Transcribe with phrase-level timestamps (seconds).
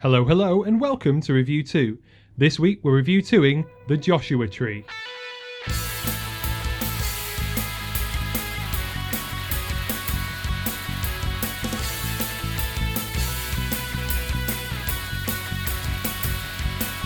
[0.00, 1.98] Hello, hello, and welcome to RevU2.
[2.36, 4.84] This week we're RevU2ing The Joshua Tree.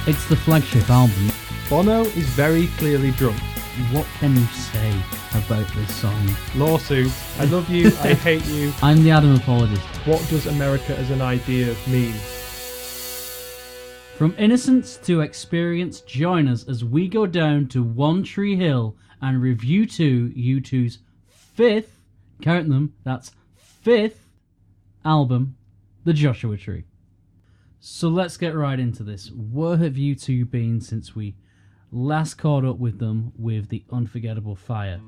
[0.06, 1.30] It's the flagship album.
[1.70, 3.40] Bono is very clearly drunk.
[3.90, 4.94] What can you say
[5.30, 6.28] about this song?
[6.54, 7.10] Lawsuit.
[7.38, 8.70] I love you, I hate you.
[8.82, 9.80] I'm the Adam apologist.
[10.04, 12.12] What does America as an idea mean?
[14.16, 19.40] From innocence to experience, join us as we go down to One Tree Hill and
[19.40, 20.98] review to U2's
[21.28, 21.96] fifth,
[22.42, 24.28] count them, that's fifth
[25.04, 25.56] album,
[26.04, 26.84] The Joshua Tree.
[27.80, 29.32] So let's get right into this.
[29.32, 31.34] Where have U2 been since we
[31.90, 35.00] last caught up with them with The Unforgettable Fire?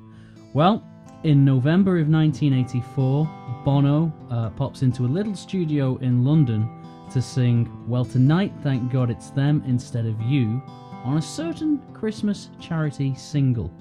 [0.53, 0.83] Well,
[1.23, 6.69] in November of 1984, Bono uh, pops into a little studio in London
[7.11, 10.61] to sing Well Tonight, Thank God It's Them Instead of You
[11.03, 13.71] on a certain Christmas charity single.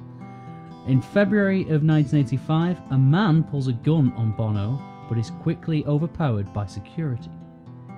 [0.87, 6.53] In February of 1985, a man pulls a gun on Bono but is quickly overpowered
[6.53, 7.31] by security.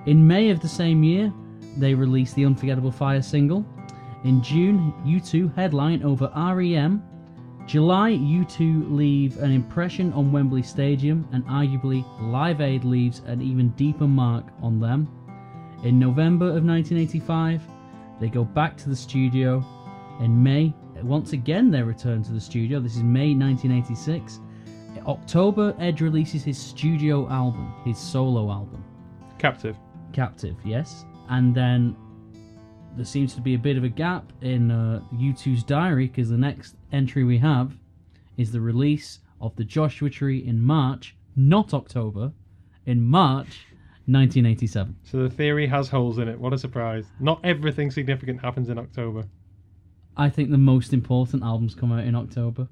[0.05, 1.33] In May of the same year,
[1.77, 3.65] they release the Unforgettable Fire single.
[4.23, 7.03] In June, U2 headline over REM.
[7.65, 13.69] July, U2 leave an impression on Wembley Stadium, and arguably Live Aid leaves an even
[13.71, 15.07] deeper mark on them.
[15.83, 17.61] In November of 1985,
[18.19, 19.63] they go back to the studio.
[20.19, 22.79] In May, once again, they return to the studio.
[22.79, 24.39] This is May 1986.
[24.95, 28.83] In October, Ed releases his studio album, his solo album.
[29.37, 29.77] Captive.
[30.13, 31.05] Captive, yes.
[31.29, 31.95] And then
[32.95, 36.37] there seems to be a bit of a gap in uh, U2's diary because the
[36.37, 37.73] next entry we have
[38.37, 42.31] is the release of the Joshua Tree in March, not October,
[42.87, 43.66] in March
[44.07, 44.95] 1987.
[45.03, 46.39] So the theory has holes in it.
[46.39, 47.05] What a surprise.
[47.19, 49.25] Not everything significant happens in October.
[50.15, 52.67] I think the most important albums come out in October,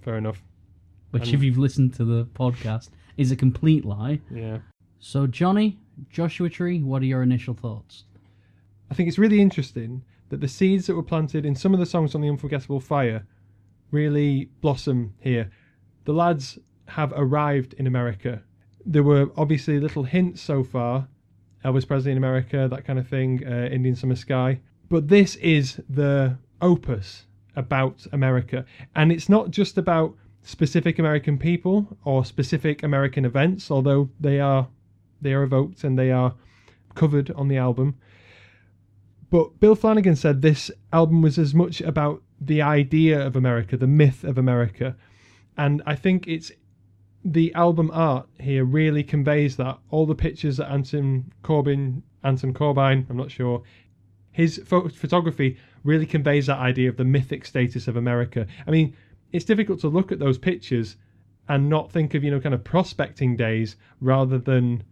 [0.00, 0.42] Fair enough.
[1.10, 4.20] which, And- if you've listened to the podcast, is a complete lie.
[4.30, 4.58] Yeah.
[4.98, 5.78] So, Jonny,
[6.10, 8.04] Joshua Tree, what are your initial thoughts?
[8.90, 11.86] I think it's really interesting that the seeds that were planted in some of the
[11.86, 13.26] songs on the Unforgettable Fire
[13.90, 15.50] really blossom here.
[16.04, 18.42] The lads have arrived in America.
[18.92, 21.08] There were obviously little hints so far
[21.64, 24.60] Elvis Presley in America, that kind of thing, uh, Indian Summer Sky.
[24.88, 28.64] But this is the opus about America.
[28.94, 34.68] And it's not just about specific American people or specific American events, although they are
[35.20, 36.34] they are evoked and they are
[36.94, 37.96] covered on the album.
[39.30, 43.88] But Bill Flanagan said this album was as much about the idea of America, the
[43.88, 44.96] myth of America.
[45.56, 46.52] And I think it's
[47.32, 49.78] the album art here really conveys that.
[49.90, 53.62] All the pictures that Anton Corbin, Anton Corbijn, I'm not sure,
[54.32, 58.46] his pho- photography really conveys that idea of the mythic status of America.
[58.66, 58.96] I mean,
[59.32, 60.96] it's difficult to look at those pictures
[61.48, 64.82] and not think of, you know, kind of prospecting days rather than,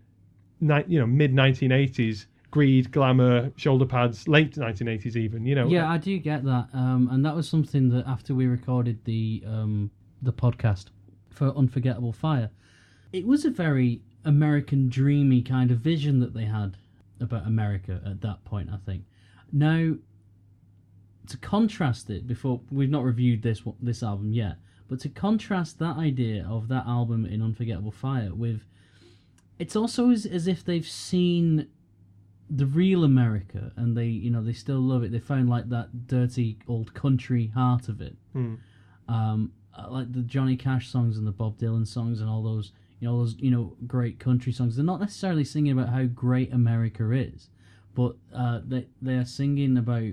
[0.61, 5.67] ni- you know, mid 1980s greed, glamour, shoulder pads, late 1980s even, you know.
[5.69, 9.43] Yeah, I do get that, um, and that was something that after we recorded the
[9.47, 9.91] um,
[10.23, 10.87] the podcast
[11.37, 12.51] for Unforgettable Fire,
[13.13, 16.77] it was a very American dreamy kind of vision that they had
[17.21, 18.71] about America at that point.
[18.73, 19.05] I think
[19.53, 19.95] now
[21.29, 24.57] to contrast it before we've not reviewed this this album yet,
[24.89, 28.63] but to contrast that idea of that album in Unforgettable Fire with,
[29.59, 31.69] it's also as, as if they've seen
[32.49, 35.11] the real America, and they, you know, they still love it.
[35.11, 38.55] They found like that dirty old country heart of it, Hmm.
[39.09, 42.72] um, uh, like the Johnny Cash songs and the Bob Dylan songs and all those,
[43.00, 44.76] you know, those, you know, great country songs.
[44.76, 47.50] They're not necessarily singing about how great America is,
[47.94, 50.12] but uh, they they are singing about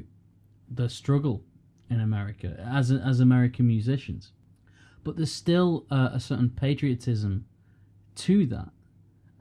[0.70, 1.44] the struggle
[1.90, 4.32] in America as as American musicians.
[5.04, 7.46] But there's still uh, a certain patriotism
[8.16, 8.70] to that,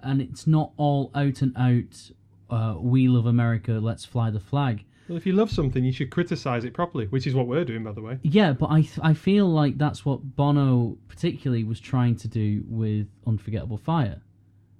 [0.00, 2.10] and it's not all out and out
[2.50, 6.10] uh, "We love America, let's fly the flag." Well, if you love something, you should
[6.10, 8.18] criticize it properly, which is what we're doing, by the way.
[8.22, 13.08] Yeah, but I I feel like that's what Bono particularly was trying to do with
[13.26, 14.22] Unforgettable Fire.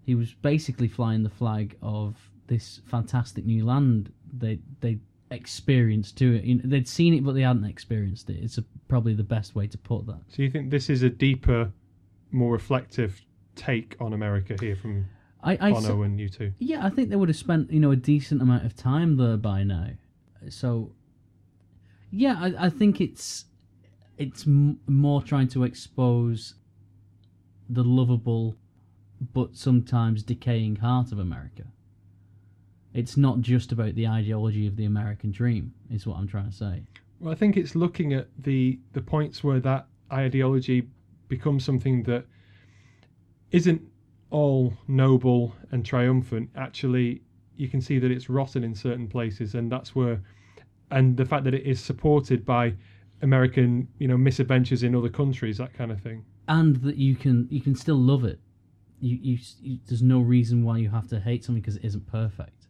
[0.06, 5.00] He was basically flying the flag of this fantastic new land they they
[5.30, 6.44] experienced to it.
[6.44, 8.42] You know, they'd seen it, but they hadn't experienced it.
[8.42, 10.20] It's a, probably the best way to put that.
[10.28, 11.70] So you think this is a deeper,
[12.30, 13.20] more reflective
[13.54, 15.04] take on America here from
[15.42, 16.54] I, I Bono and U2?
[16.58, 19.36] Yeah, I think they would have spent you know a decent amount of time there
[19.36, 19.88] by now.
[20.48, 20.92] So,
[22.10, 23.46] yeah, I, I think it's
[24.18, 26.54] it's m- more trying to expose
[27.68, 28.56] the lovable
[29.32, 31.64] but sometimes decaying heart of America.
[32.92, 36.56] It's not just about the ideology of the American dream, is what I'm trying to
[36.56, 36.82] say.
[37.20, 40.88] Well, I think it's looking at the the points where that ideology
[41.28, 42.26] becomes something that
[43.52, 43.82] isn't
[44.30, 46.50] all noble and triumphant.
[46.56, 47.22] Actually,
[47.56, 50.20] you can see that it's rotten in certain places, and that's where,
[50.92, 52.74] and the fact that it is supported by
[53.22, 56.24] American, you know, misadventures in other countries, that kind of thing.
[56.48, 58.38] And that you can you can still love it.
[59.00, 62.06] You, you, you there's no reason why you have to hate something because it isn't
[62.06, 62.66] perfect.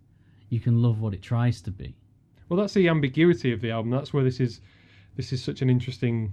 [0.48, 1.96] You can love what it tries to be.
[2.48, 3.90] Well, that's the ambiguity of the album.
[3.90, 4.60] That's where this is
[5.16, 6.32] this is such an interesting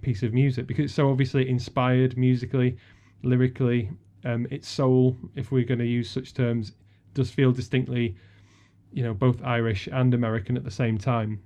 [0.00, 2.76] piece of music because it's so obviously inspired musically,
[3.22, 3.90] lyrically.
[4.24, 6.72] Um, its soul, if we're going to use such terms,
[7.12, 8.16] does feel distinctly,
[8.92, 11.40] you know, both Irish and American at the same time.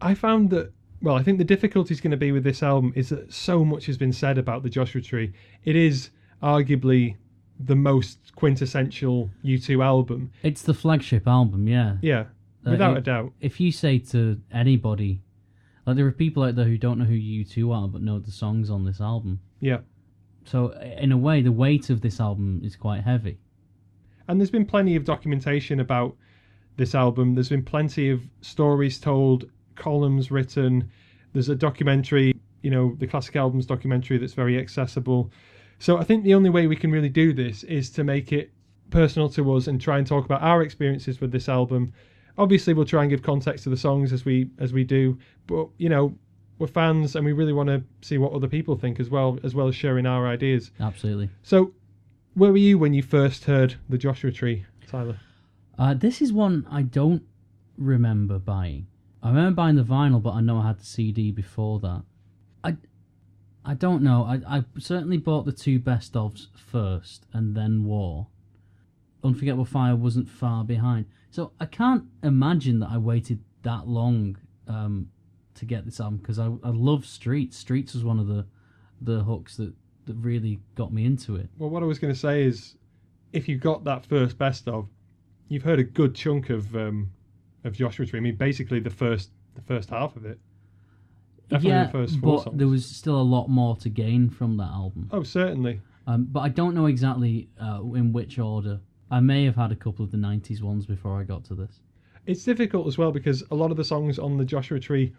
[0.00, 0.72] I found that,
[1.02, 3.64] well, I think the difficulty is going to be with this album is that so
[3.64, 5.32] much has been said about the Joshua Tree.
[5.64, 6.10] It is
[6.42, 7.16] arguably
[7.58, 10.30] the most quintessential U2 album.
[10.42, 11.96] It's the flagship album, yeah.
[12.02, 12.26] Yeah,
[12.64, 13.32] Uh, without it- a doubt.
[13.40, 15.22] If you say to anybody,
[15.84, 18.30] like there are people out there who don't know who U2 are but know the
[18.30, 19.40] songs on this album.
[19.60, 19.78] Yeah.
[20.44, 23.38] So in a way, the weight of this album is quite heavy.
[24.28, 26.16] And there's been plenty of documentation about
[26.76, 27.34] this album.
[27.34, 30.90] There's been plenty of stories told, columns written.
[31.32, 35.30] There's a documentary, you know, the classic albums documentary that's very accessible.
[35.78, 38.50] So I think the only way we can really do this is to make it
[38.90, 41.92] personal to us and try and talk about our experiences with this album.
[42.36, 45.68] Obviously, we'll try and give context to the songs as we as we do, but
[45.78, 46.14] you know,
[46.58, 49.54] we're fans and we really want to see what other people think as well, as
[49.54, 50.70] well as sharing our ideas.
[50.80, 51.28] Absolutely.
[51.42, 51.72] So,
[52.38, 55.18] where were you when you first heard the Joshua Tree, Tyler?
[55.76, 57.24] Uh, this is one I don't
[57.76, 58.86] remember buying.
[59.22, 62.04] I remember buying the vinyl, but I know I had the CD before that.
[62.62, 62.76] I,
[63.64, 64.24] I don't know.
[64.24, 68.28] I, I certainly bought the two best ofs first, and then War.
[69.24, 74.38] Unforgettable Fire wasn't far behind, so I can't imagine that I waited that long
[74.68, 75.10] um,
[75.56, 77.56] to get this album because I, I love Streets.
[77.56, 78.46] Streets was one of the
[79.00, 79.72] the hooks that,
[80.08, 81.48] that really got me into it.
[81.58, 82.74] Well, what I was going to say is,
[83.32, 84.88] if you got that first best of,
[85.48, 87.10] you've heard a good chunk of um,
[87.64, 88.18] of Joshua Tree.
[88.18, 90.38] I mean, basically the first the first half of it.
[91.48, 92.58] Definitely yeah, the first four but songs.
[92.58, 95.08] there was still a lot more to gain from that album.
[95.12, 95.80] Oh, certainly.
[96.06, 98.80] Um, but I don't know exactly uh, in which order.
[99.10, 101.80] I may have had a couple of the 90s ones before I got to this.
[102.26, 105.14] It's difficult as well because a lot of the songs on the Joshua Tree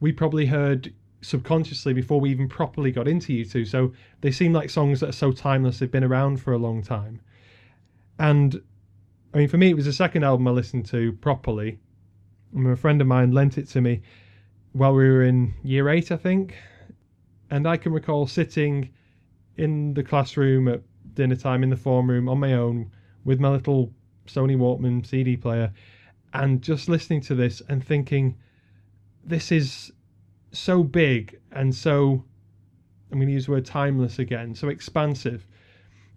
[0.00, 3.66] we probably heard subconsciously before we even properly got into U2.
[3.66, 6.82] So they seem like songs that are so timeless, they've been around for a long
[6.82, 7.20] time.
[8.18, 8.60] And
[9.32, 11.78] I mean, for me, it was the second album I listened to properly.
[12.56, 14.02] A friend of mine lent it to me
[14.72, 16.56] while we were in year eight, I think.
[17.50, 18.90] And I can recall sitting
[19.56, 20.82] in the classroom at
[21.14, 22.90] dinner time in the form room on my own
[23.24, 23.92] with my little
[24.26, 25.72] Sony Walkman CD player
[26.32, 28.36] and just listening to this and thinking,
[29.24, 29.92] this is
[30.52, 32.24] so big and so,
[33.10, 35.46] I'm going to use the word timeless again, so expansive.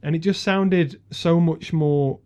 [0.02, 2.20] And it just sounded so much more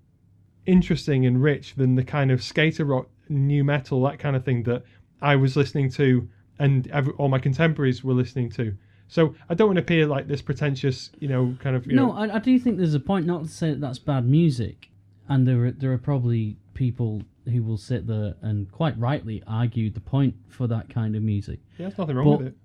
[0.66, 4.64] interesting and rich than the kind of skater rock, new metal, that kind of thing
[4.64, 4.84] that
[5.22, 6.28] I was listening to
[6.60, 8.76] and every, all my contemporaries were listening to.
[9.08, 11.86] So I don't want to appear like this pretentious, you know, kind of.
[11.88, 13.26] You no, know, I, I do think there's a point.
[13.26, 14.90] Not to say that that's bad music,
[15.30, 19.90] and there are there are probably people who will sit there and quite rightly argue
[19.90, 21.60] the point for that kind of music.
[21.78, 22.58] yeah, there's nothing wrong but- with it.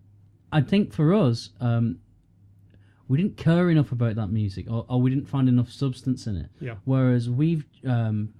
[0.55, 1.99] I think for us, um,
[3.09, 6.37] we didn't care enough about that music, or, or we didn't find enough substance in
[6.37, 6.51] it.
[6.61, 6.75] Yeah.
[6.85, 8.35] Whereas we've um,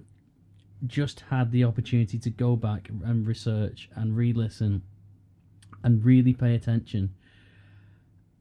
[0.85, 4.83] just had the opportunity to go back and research and re-listen
[5.83, 7.15] and really pay attention.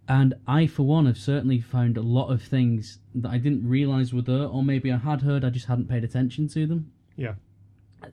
[0.08, 4.12] And I, for one, have certainly found a lot of things that I didn't realize
[4.12, 6.92] were there, or maybe I had heard, I just hadn't paid attention to them.
[7.16, 7.34] Yeah.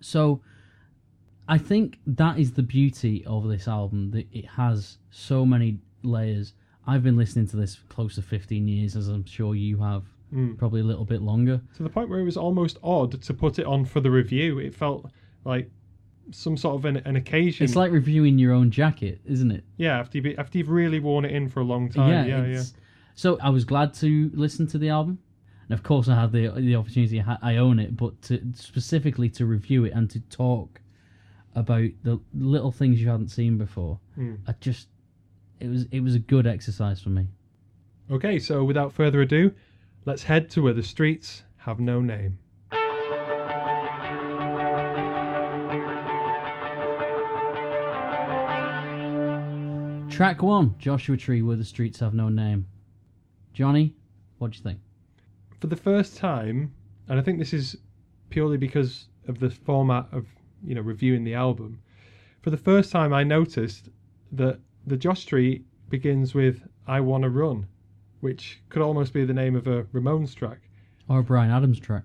[0.01, 0.41] So
[1.47, 6.53] I think that is the beauty of this album that it has so many layers.
[6.85, 10.03] I've been listening to this for close to 15 years, as I'm sure you have,
[10.33, 10.57] Mm.
[10.59, 11.59] probably a little bit longer.
[11.77, 14.59] to the point where it was almost odd to put it on for the review.
[14.59, 15.09] It felt
[15.43, 15.71] like
[16.31, 17.63] some sort of an, an occasion.
[17.63, 19.63] It's like reviewing your own jacket, isn't it?
[19.77, 22.11] yeah, after you've, after you've really worn it in for a long time.
[22.11, 22.73] Yeah, yeah, it's-
[23.15, 25.17] So I was glad to listen to the album.
[25.69, 27.23] And of course, I had the the opportunity.
[27.41, 30.81] I own it, but to, specifically to review it and to talk
[31.55, 34.39] about the little things you hadn't seen before, Mm.
[34.47, 34.87] I just
[35.59, 37.27] it was it was a good exercise for me.
[38.09, 39.51] Okay, so without further ado,
[40.05, 42.39] let's head to where the streets have no name.
[50.09, 52.67] Track one, Joshua Tree, where the streets have no name.
[53.53, 53.95] Jonny,
[54.37, 54.79] what do you think?
[55.59, 56.73] For the first time,
[57.07, 57.77] and I think this is
[58.29, 60.25] purely because of the format of
[60.63, 61.81] you know reviewing the album.
[62.41, 63.89] For the first time, I noticed
[64.31, 67.67] that the Josh Tree begins with "I Wanna Run,"
[68.21, 70.61] which could almost be the name of a Ramones track.
[71.09, 72.03] Or a Bryan Adams track.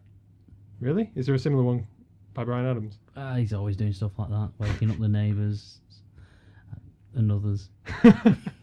[0.80, 1.10] Really?
[1.14, 1.86] Is there a similar one
[2.32, 2.98] by Bryan Adams?
[3.14, 5.78] Uh, he's always doing stuff like that, waking up the neighbours
[7.14, 7.68] and others.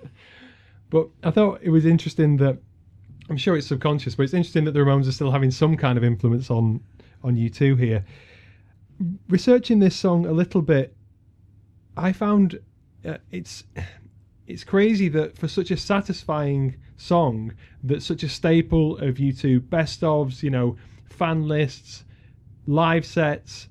[0.92, 2.60] But I thought it was interesting that
[3.30, 5.98] I'm sure it's subconscious, but it's interesting that the Ramones are still having some kind
[5.98, 6.82] of influence on
[7.24, 8.04] on U2 here.
[9.30, 10.96] Researching this song a little bit,
[11.96, 12.60] I found
[13.06, 13.64] uh, it's
[14.48, 20.02] it's crazy that for such a satisfying song, that such a staple of U2 best
[20.02, 22.06] ofs, you know, fan lists,
[22.68, 23.70] live sets,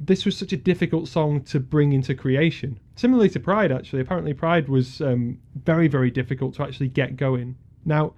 [0.00, 2.80] this was such a difficult song to bring into creation.
[2.96, 7.56] Similarly to Pride, actually, apparently Pride was um, very, very difficult to actually get going.
[7.84, 8.14] Now,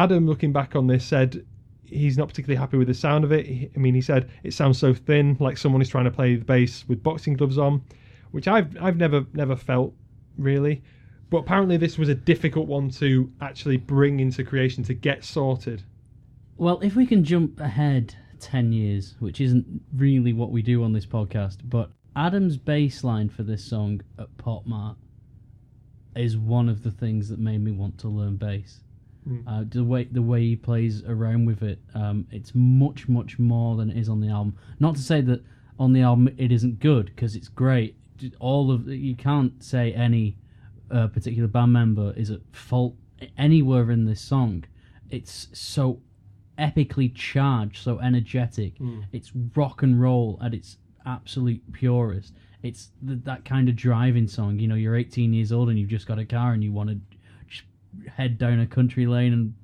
[0.00, 1.44] Adam, looking back on this, said
[1.84, 3.70] he's not particularly happy with the sound of it.
[3.76, 6.44] I mean, he said it sounds so thin, like someone is trying to play the
[6.44, 7.82] bass with boxing gloves on,
[8.30, 9.92] which I've I've never never felt
[10.38, 10.82] really.
[11.28, 15.82] But apparently, this was a difficult one to actually bring into creation to get sorted.
[16.56, 20.94] Well, if we can jump ahead 10 years, which isn't really what we do on
[20.94, 24.96] this podcast, but Adam's bass line for this song at Pop Mart
[26.16, 28.80] is one of the things that made me want to learn bass.
[29.28, 29.42] Mm.
[29.46, 33.76] Uh, the way the way he plays around with it, um, it's much much more
[33.76, 34.56] than it is on the album.
[34.78, 35.42] Not to say that
[35.78, 37.96] on the album it isn't good because it's great.
[38.38, 40.36] All of you can't say any
[40.90, 42.94] uh, particular band member is at fault
[43.36, 44.64] anywhere in this song.
[45.10, 46.00] It's so
[46.58, 48.78] epically charged, so energetic.
[48.78, 49.04] Mm.
[49.12, 52.34] It's rock and roll at its absolute purest.
[52.62, 54.58] It's th- that kind of driving song.
[54.58, 56.90] You know, you're 18 years old and you've just got a car and you want
[56.90, 57.00] to
[58.14, 59.54] head down a country lane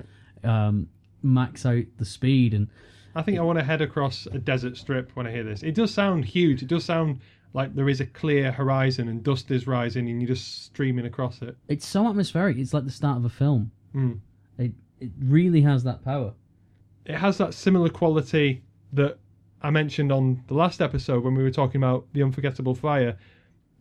[0.42, 0.88] and um,
[1.22, 2.54] max out the speed.
[2.54, 2.68] And
[3.14, 5.62] I think I want to head across a desert strip when I hear this.
[5.62, 6.62] It does sound huge.
[6.62, 7.20] It does sound
[7.52, 11.40] like there is a clear horizon and dust is rising and you're just streaming across
[11.40, 11.56] it.
[11.68, 12.58] it's so atmospheric.
[12.58, 13.70] It's like the start of a film.
[13.94, 14.20] Mm.
[14.58, 16.34] It it really has that power.
[17.04, 19.18] It has that similar quality that
[19.62, 23.16] I mentioned on the last episode when we were talking about the unforgettable fire.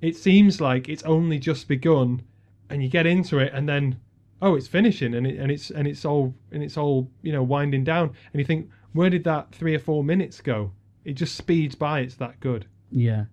[0.02, 2.22] It seems like it's only just begun,
[2.70, 4.00] and you get into it, and then
[4.42, 7.44] oh, it's finishing, and it, and it's and it's all and it's all you know
[7.44, 10.72] winding down, and you think where did that three or four minutes go?
[11.04, 12.00] It just speeds by.
[12.00, 12.68] It's that good.
[12.90, 13.26] Yeah.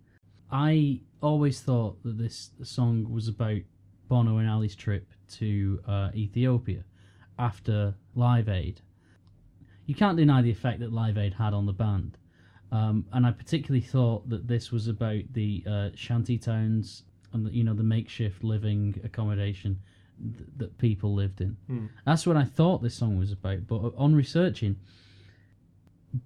[0.50, 3.60] I always thought that this song was about
[4.08, 6.84] Bono and Ali's trip to uh, Ethiopia
[7.38, 8.80] after Live Aid.
[9.86, 12.18] You can't deny the effect that Live Aid had on the band.
[12.72, 17.50] Um, and I particularly thought that this was about the uh, shanty towns and the,
[17.54, 19.78] you know the makeshift living accommodation
[20.20, 21.56] th- that people lived in.
[21.66, 21.86] Hmm.
[22.06, 23.66] That's what I thought this song was about.
[23.66, 24.76] But on researching,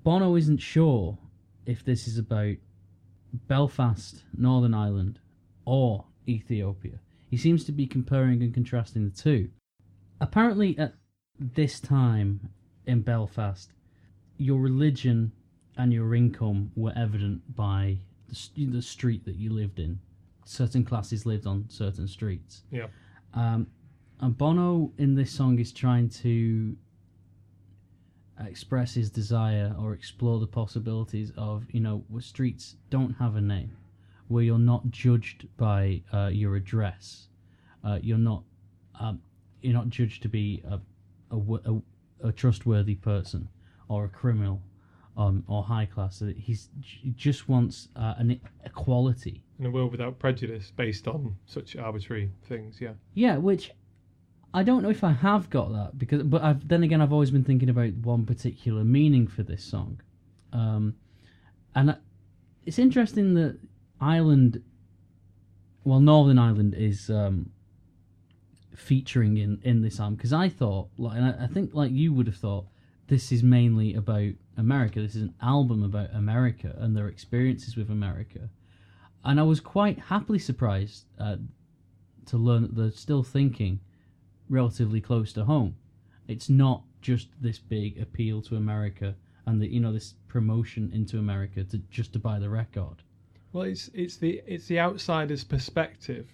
[0.03, 1.19] Bono isn't sure
[1.65, 2.57] if this is about
[3.49, 5.19] Belfast, Northern Ireland,
[5.65, 7.01] or Ethiopia.
[7.29, 9.51] He seems to be comparing and contrasting the two.
[10.21, 10.95] Apparently, at
[11.39, 12.49] this time
[12.87, 13.73] in Belfast,
[14.39, 15.33] your religion
[15.77, 19.99] and your income were evident by the, the street that you lived in.
[20.45, 22.63] Certain classes lived on certain streets.
[22.71, 22.87] Yeah.
[23.35, 23.67] Um,
[24.21, 26.77] and Bono in this song is trying to
[28.45, 33.41] express his desire or explore the possibilities of, you know, where streets don't have a
[33.41, 33.77] name,
[34.29, 37.29] where you're not judged by uh, your address,
[37.85, 38.43] uh, you're not
[38.99, 39.21] um,
[39.61, 40.81] you're not judged to be a,
[41.31, 43.49] a, a, a trustworthy person
[43.89, 44.63] or a criminal
[45.17, 46.23] um, or high class.
[46.37, 49.43] He's he just wants uh, an equality.
[49.59, 52.81] In a world without prejudice, based on such arbitrary things.
[52.81, 52.93] Yeah.
[53.15, 53.73] Yeah, which
[54.57, 57.31] I don't know if I have got that because, but I've then again I've always
[57.31, 60.01] been thinking about one particular meaning for this song,
[60.51, 60.95] um,
[61.75, 61.99] and I-
[62.65, 63.59] it's interesting that
[64.01, 64.63] Ireland,
[65.85, 67.51] well, Northern Ireland is um,
[68.75, 72.15] featuring in in this album because I thought, like, and I, I think like you
[72.15, 72.65] would have thought,
[73.09, 75.03] this is mainly about America.
[75.03, 78.49] This is an album about America and their experiences with America,
[79.23, 81.37] and I was quite happily surprised uh,
[82.25, 83.81] to learn that they're still thinking
[84.49, 85.77] relatively close to home.
[86.29, 89.15] It's not just this big appeal to America
[89.47, 93.03] and the you know this promotion into America to just to buy the record.
[93.53, 96.29] Well, it's it's the it's the outsider's perspective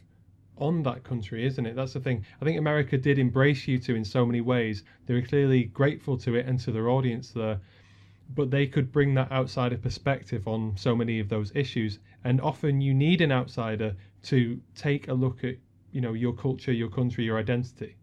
[0.56, 1.76] on that country, isn't it?
[1.76, 2.24] That's the thing.
[2.40, 4.82] I think America did embrace U2 in so many ways.
[5.06, 7.60] They were clearly grateful to it and to their audience there,
[8.34, 11.98] but they could bring that outsider perspective on so many of those issues.
[12.24, 15.56] And often you need an outsider to take a look at
[15.90, 17.96] you know your culture, your country, your identity.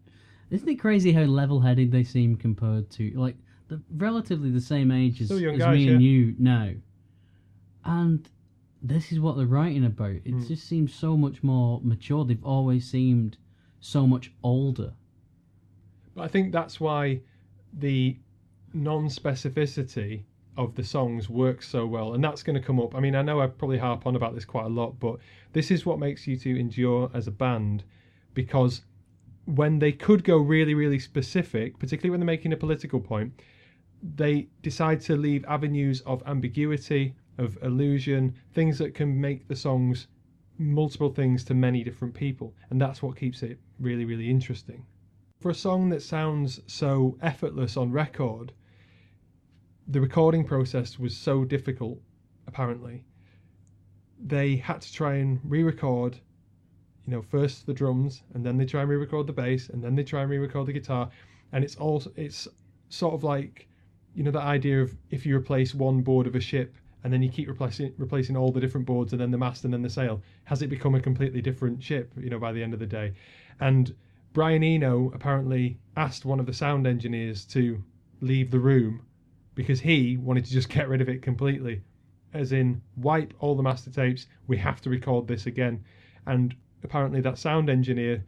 [0.50, 3.36] Isn't it crazy how level-headed they seem compared to like
[3.68, 6.72] they're relatively the same age as, as guys, me and you now,
[7.84, 8.28] and
[8.82, 10.10] this is what they're writing about.
[10.24, 10.48] It Mm.
[10.48, 12.24] just seems so much more mature.
[12.24, 13.36] They've always seemed
[13.78, 14.94] so much older.
[16.14, 17.20] But I think that's why
[17.72, 18.18] the
[18.72, 20.24] non-specificity
[20.56, 22.94] of the songs works so well, and that's going to come up.
[22.94, 25.18] I mean, I know I probably harp on about this quite a lot, but
[25.52, 27.84] this is what makes U2 endure as a band,
[28.34, 28.82] because
[29.56, 33.32] when they could go really, really specific, particularly when they're making a political point,
[34.02, 40.06] they decide to leave avenues of ambiguity, of illusion, things that can make the songs
[40.58, 44.84] multiple things to many different people, and that's what keeps it really, really interesting
[45.40, 48.52] for a song that sounds so effortless on record,
[49.88, 51.98] the recording process was so difficult,
[52.46, 53.04] apparently.
[54.22, 56.20] They had to try and re record,
[57.06, 59.82] you know, first the drums, and then they try and re record the bass, and
[59.82, 61.10] then they try and re record the guitar.
[61.52, 62.46] And it's also, it's
[62.88, 63.68] sort of like,
[64.14, 67.22] you know, that idea of if you replace one board of a ship and then
[67.22, 69.90] you keep replacing replacing all the different boards and then the mast and then the
[69.90, 72.86] sail, has it become a completely different ship, you know, by the end of the
[72.86, 73.12] day?
[73.60, 73.94] And
[74.32, 77.82] Brian Eno apparently asked one of the sound engineers to
[78.20, 79.02] leave the room
[79.54, 81.80] because he wanted to just get rid of it completely.
[82.32, 85.82] As in, wipe all the master tapes, we have to record this again.
[86.26, 88.24] And apparently, that sound engineer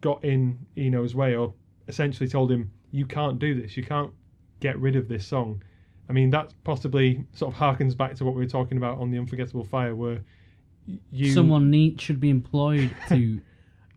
[0.00, 1.52] got in Eno's way or
[1.88, 4.12] essentially told him, You can't do this, you can't
[4.60, 5.62] get rid of this song.
[6.08, 9.10] I mean, that possibly sort of harkens back to what we were talking about on
[9.10, 10.20] The Unforgettable Fire, where
[11.12, 11.32] you.
[11.32, 13.40] Someone neat should be employed to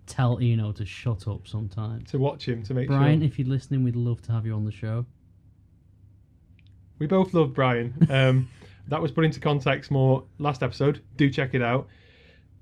[0.07, 2.11] tell Eno to shut up sometimes.
[2.11, 3.27] to watch him to make Brian, sure.
[3.27, 5.05] if you're listening, we'd love to have you on the show.
[6.99, 7.93] We both love Brian.
[8.09, 8.49] Um,
[8.87, 11.01] that was put into context more last episode.
[11.15, 11.87] Do check it out.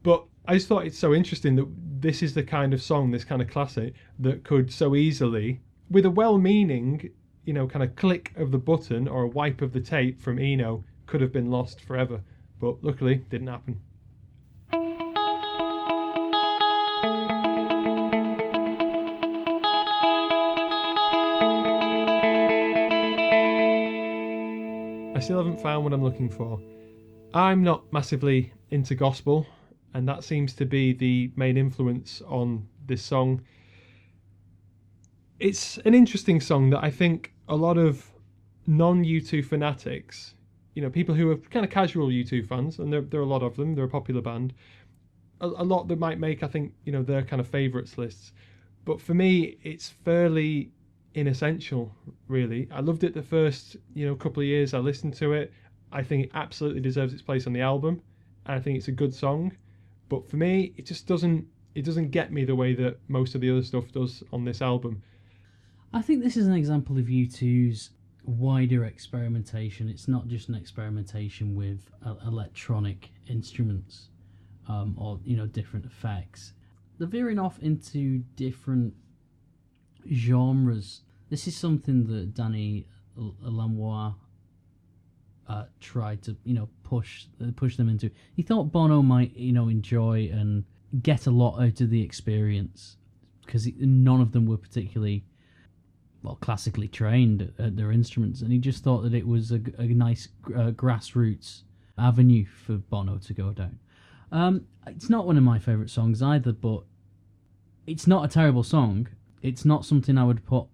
[0.04, 1.68] But I just thought it's so interesting that
[2.02, 6.08] this is the kind of song, this kind of classic, that could so easily, with
[6.08, 7.12] a well meaning,
[7.46, 10.40] you know, kind of click of the button or a wipe of the tape from
[10.40, 12.22] Eno, could have been lost forever.
[12.60, 13.80] But luckily, didn't happen.
[25.16, 26.60] I still haven't found what I'm looking for.
[27.36, 29.46] I'm not massively into gospel,
[29.94, 33.42] and that seems to be the main influence on this song.
[35.40, 38.10] It's an interesting song that I think a lot of
[38.68, 40.36] non U2 fanatics,
[40.76, 43.28] you know, people who are kind of casual U2 fans, and there, there are a
[43.28, 44.54] lot of them, they're a popular band,
[45.42, 48.34] a, a lot that might make, I think, you know, their kind of favourites lists.
[48.86, 50.72] But for me, it's fairly
[51.14, 51.92] inessential,
[52.28, 52.68] really.
[52.72, 55.52] I loved it the first, you know, couple of years I listened to it.
[55.92, 58.02] I think it absolutely deserves its place on the album.
[58.46, 59.52] And I think it's a good song.
[60.10, 61.46] But for me, it just doesn't
[61.76, 64.62] it doesn't get me the way that most of the other stuff does on this
[64.62, 65.02] album.
[65.94, 67.92] I think this is an example of U2's
[68.24, 69.88] wider experimentation.
[69.88, 74.10] It's not just an experimentation with uh, electronic instruments
[74.68, 76.54] um, or you know different effects.
[76.98, 78.94] They're veering off into different
[80.12, 81.02] genres.
[81.30, 84.14] This is something that Danny L- Lanois
[85.50, 88.10] uh, tried to you know push uh, push them into.
[88.36, 90.64] He thought Bono might you know enjoy and
[91.02, 92.98] get a lot out of the experience
[93.46, 95.26] because none of them were particularly
[96.22, 99.86] well classically trained at, their instruments, and he just thought that it was a, a
[99.86, 101.64] nice uh, grassroots
[101.98, 103.80] avenue for Bono to go down.
[104.32, 106.84] Um, it's not one of my favourite songs either, but
[107.88, 109.08] it's not a terrible song.
[109.42, 110.68] It's not something I would put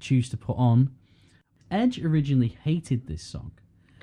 [0.00, 0.90] choose to put on.
[1.70, 3.52] Edge originally hated this song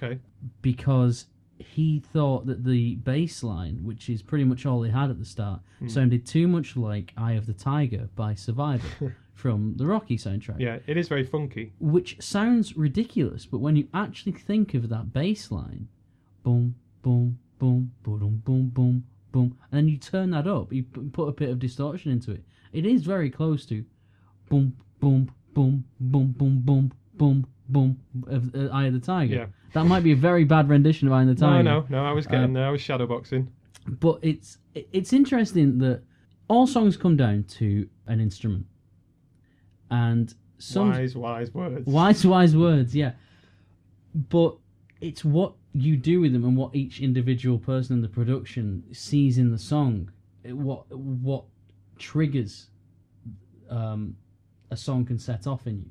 [0.02, 0.20] Okay.
[0.62, 1.26] because
[1.58, 5.26] he thought that the bass line, which is pretty much all they had at the
[5.26, 10.60] start, sounded too much like Eye of the Tiger by Survivor from the Rocky soundtrack.
[10.60, 11.74] Yeah, it is very funky.
[11.80, 15.90] Which sounds ridiculous, but when you actually think of that bass line,
[16.44, 21.28] boom, boom, boom, boom, boom, boom, boom, and then you turn that up, you put
[21.28, 23.84] a bit of distortion into it, it is very close to
[24.50, 29.36] boom, boom, boom, boom, boom, boom, boom, boom of uh, Eye of the Tiger.
[29.36, 29.46] Yeah.
[29.74, 31.64] That might be a very bad rendition of Eye of the Tiger.
[31.64, 32.06] No, no, no.
[32.06, 32.66] I was getting Um, there.
[32.68, 33.48] I was shadowboxing.
[33.88, 36.02] But it's it's interesting that
[36.48, 38.66] all songs come down to an instrument,
[39.90, 41.88] and some Wise, wise words.
[41.88, 43.14] wise wise words, yeah.
[44.14, 44.58] But
[45.02, 49.38] it's what you do with them and what each individual person in the production sees
[49.38, 50.12] in the song,
[50.44, 51.46] it- what what
[51.98, 52.70] triggers
[53.70, 54.16] um,
[54.72, 55.90] a song can set off in you.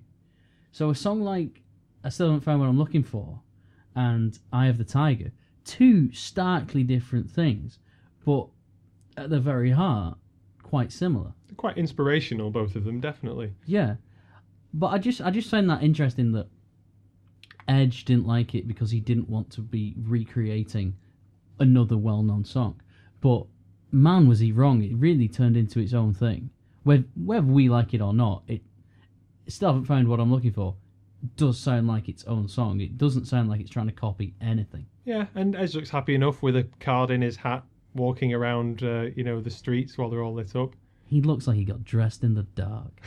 [0.72, 1.62] So a song like
[2.09, 3.38] I still haven't found what I'm looking for,
[3.94, 5.31] and Eye of the Tiger,
[5.66, 7.81] two starkly different things,
[8.25, 8.47] but
[9.18, 10.16] at the very heart,
[10.62, 11.35] quite similar.
[11.59, 13.53] Quite inspirational, both of them, definitely.
[13.66, 13.97] Yeah,
[14.73, 16.47] but I just I just find that interesting that
[17.68, 20.97] Edge didn't like it because he didn't want to be recreating
[21.61, 22.81] another well-known song.
[23.21, 23.44] But
[23.92, 24.83] man, was he wrong!
[24.83, 26.49] It really turned into its own thing.
[26.85, 28.62] Whether, whether we like it or not, it
[29.47, 30.75] still haven't found what I'm looking for.
[31.37, 32.81] Does sound like its own song.
[32.81, 34.87] It doesn't sound like it's trying to copy anything.
[35.04, 39.07] Yeah, and Edge looks happy enough with a card in his hat, walking around, uh,
[39.16, 40.74] you know, the streets while they're all lit up.
[41.07, 43.00] He looks like he got dressed in the dark.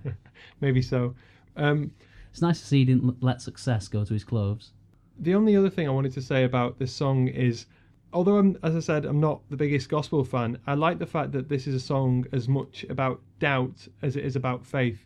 [0.60, 1.14] Maybe so.
[1.56, 1.90] Um,
[2.30, 4.72] It's nice to see he didn't let success go to his clothes.
[5.18, 7.66] the only other thing I wanted to say about this song is,
[8.12, 11.32] although I'm, as I said, I'm not the biggest gospel fan, I like the fact
[11.32, 15.04] that this is a song as much about doubt as it is about faith.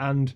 [0.00, 0.34] And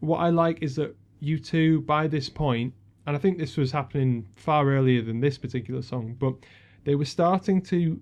[0.00, 2.72] what I like is that U2, by this point,
[3.06, 6.34] and I think this was happening far earlier than this particular song, but
[6.84, 8.00] they were starting to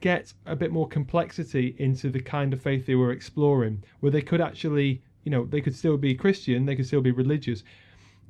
[0.00, 4.22] get a bit more complexity into the kind of faith they were exploring, where they
[4.22, 7.64] could actually, you know, they could still be Christian, they could still be religious,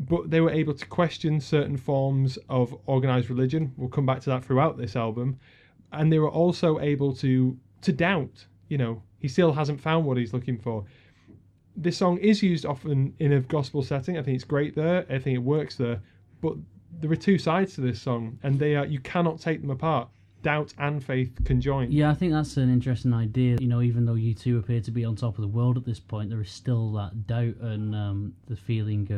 [0.01, 3.73] but they were able to question certain forms of organized religion.
[3.77, 5.39] We'll come back to that throughout this album,
[5.93, 8.47] and they were also able to to doubt.
[8.69, 10.85] You know, he still hasn't found what he's looking for.
[11.81, 14.19] This song is used often in a gospel setting.
[14.19, 15.07] I think it's great there.
[15.09, 16.01] I think it works there,
[16.41, 16.55] but
[17.01, 20.09] there are two sides to this song, and they are you cannot take them apart.
[20.43, 21.93] Doubt and faith conjoined.
[21.93, 23.59] Yeah, I think that's an interesting idea.
[23.61, 26.01] You know, even though U2 appear to be on top of the world at this
[26.01, 29.09] point, there is still that doubt and um, the feeling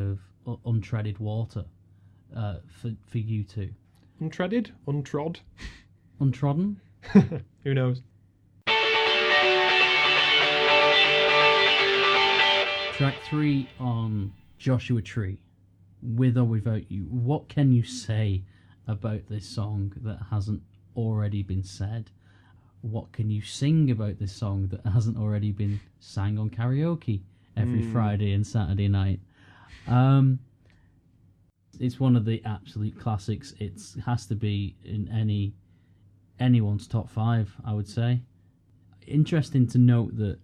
[0.47, 1.65] of untreaded water
[2.37, 3.71] uh, for for U2.
[4.21, 5.41] Untreaded, untrod.
[6.21, 6.79] Untrodden.
[7.65, 8.03] Who knows?
[13.01, 15.39] Track three on Joshua Tree,
[16.03, 17.05] with or without you.
[17.05, 18.43] What can you say
[18.87, 20.63] about this song that hasn't
[20.95, 22.11] already been said?
[22.83, 27.23] What can you sing about this song that hasn't already been sang on karaoke
[27.57, 27.91] every Hmm.
[27.91, 29.21] Friday and Saturday night?
[29.87, 30.39] Um,
[31.79, 33.55] it's one of the absolute classics.
[33.59, 35.55] It has to be in any
[36.39, 38.21] anyone's top five, I would say.
[39.07, 40.39] Interesting to note that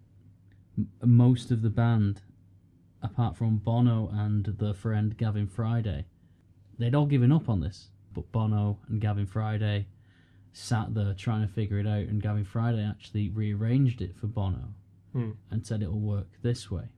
[0.78, 2.22] m- most of the band,
[3.06, 6.04] apart from Bono and the friend Gavin Friday,
[6.78, 7.88] they'd all given up on this.
[8.12, 9.86] But Bono and Gavin Friday
[10.52, 14.72] sat there trying to figure it out, and Gavin Friday actually rearranged it for Bono
[15.12, 15.30] Hmm.
[15.50, 16.88] and said it'll work this way.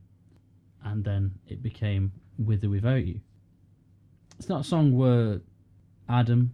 [0.85, 3.21] And then it became With or Without You.
[4.39, 5.41] It's not a song where
[6.09, 6.53] Adam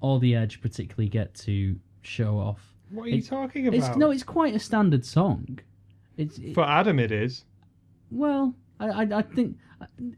[0.00, 2.76] or The Edge particularly get to show off.
[2.90, 3.78] What are you It's- talking about?
[3.78, 5.60] It's no, it's quite a standard song.
[6.16, 7.44] It's it- For Adam, it is.
[8.10, 9.56] Well, I, I I think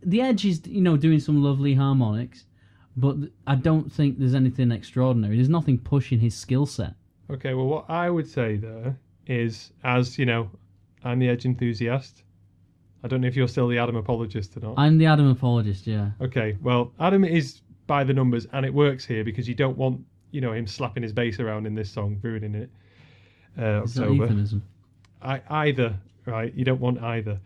[0.03, 2.47] The Edge is you know doing some lovely harmonics,
[2.97, 5.37] but I don't think there's anything extraordinary.
[5.37, 6.95] There's nothing pushing his skill set.
[7.31, 10.51] Okay, well, what I would say there is, as you know,
[11.05, 12.23] I'm the Edge enthusiast.
[13.05, 14.75] I don't know if you're still the Adam apologist or not.
[14.77, 16.11] I'm the Adam apologist, yeah.
[16.21, 20.01] Okay, well, Adam is by the numbers, and it works here because you don't want,
[20.31, 22.71] you know, him slapping his bass around in this song, ruining it.
[23.59, 24.23] Uh, Is that October.
[24.25, 24.63] euphemism?
[25.21, 26.55] I, either, right?
[26.55, 27.41] You don't want either.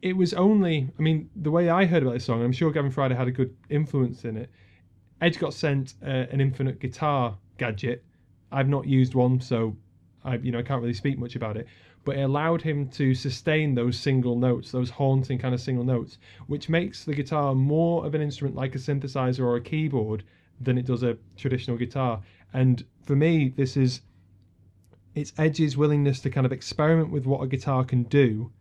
[0.00, 2.90] It was only, I mean, the way I heard about this song, I'm sure Gavin
[2.90, 4.50] Friday had a good influence in it.
[5.20, 8.04] Edge got sent uh, an infinite guitar gadget.
[8.52, 9.76] I've not used one, so
[10.24, 11.66] I, you know, I can't really speak much about it.
[12.04, 16.18] But it allowed him to sustain those single notes, those haunting kind of single notes,
[16.46, 20.22] which makes the guitar more of an instrument like a synthesizer or a keyboard
[20.60, 22.20] than it does a traditional guitar.
[22.52, 24.02] And for me, this is
[25.14, 28.52] it's Edge's willingness to kind of experiment with what a guitar can do.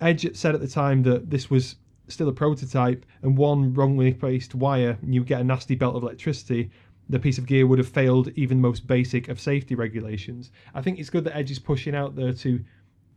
[0.00, 1.76] Edge said at the time that this was
[2.08, 6.02] still a prototype, and one wrongly placed wire, and you get a nasty belt of
[6.02, 6.70] electricity.
[7.10, 10.50] The piece of gear would have failed even the most basic of safety regulations.
[10.74, 12.64] I think it's good that Edge is pushing out there to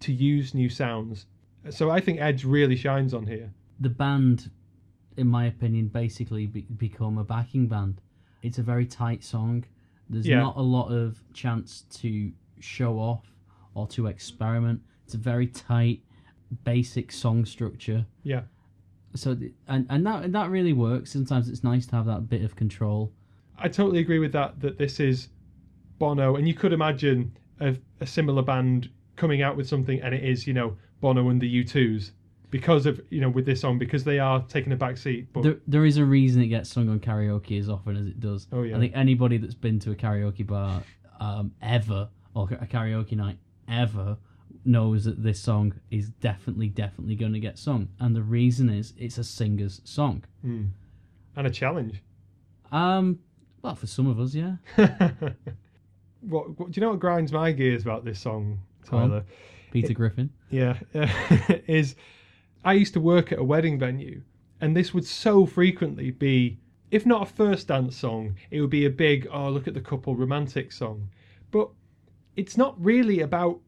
[0.02, 1.28] to use new sounds.
[1.70, 3.54] So I think Edge really shines on here.
[3.80, 4.50] The band,
[5.16, 8.02] in my opinion, basically be- become a backing band.
[8.42, 9.66] It's a very tight song.
[10.10, 10.40] There's Yeah.
[10.40, 13.32] not a lot of chance to show off
[13.76, 14.82] or to experiment.
[15.06, 16.02] It's a very tight,
[16.64, 18.06] basic song structure.
[18.24, 18.42] Yeah.
[19.16, 21.12] So th- and and that and that really works.
[21.12, 23.12] Sometimes it's nice to have that bit of control.
[23.58, 24.60] I totally agree with that.
[24.60, 25.30] That this is
[26.00, 30.24] Bono, and you could imagine a, a similar band coming out with something, and it
[30.24, 32.12] is you know Bono and the U2s
[32.52, 35.28] because of you know with this song because they are taking a back seat.
[35.34, 38.20] But There, there is a reason it gets sung on karaoke as often as it
[38.20, 38.48] does.
[38.52, 38.78] Oh, yeah.
[38.78, 40.84] I think anybody that's been to a karaoke bar
[41.20, 43.38] um, ever or a karaoke night
[43.68, 44.18] ever
[44.66, 47.90] knows that this song is definitely, definitely going to get sung.
[48.00, 50.24] And the reason is it's a singer's song.
[50.42, 50.66] Hmm.
[51.36, 52.02] and a challenge.
[52.72, 53.20] Um,
[53.62, 54.56] well, for some of us, yeah.
[56.22, 56.92] what, what do you know?
[56.92, 58.60] What grinds my gears about this song.
[58.86, 59.24] Tyler?
[59.72, 60.30] Peter Griffin.
[60.50, 60.78] Yeah,
[61.68, 61.96] is
[62.64, 64.22] I used to work at a wedding venue,
[64.60, 66.60] And this would so frequently be,
[66.92, 69.82] if not a first dance song, it would be a big, oh, look at the
[69.82, 71.10] couple romantic song.
[71.52, 71.70] But
[72.36, 73.60] it's not really about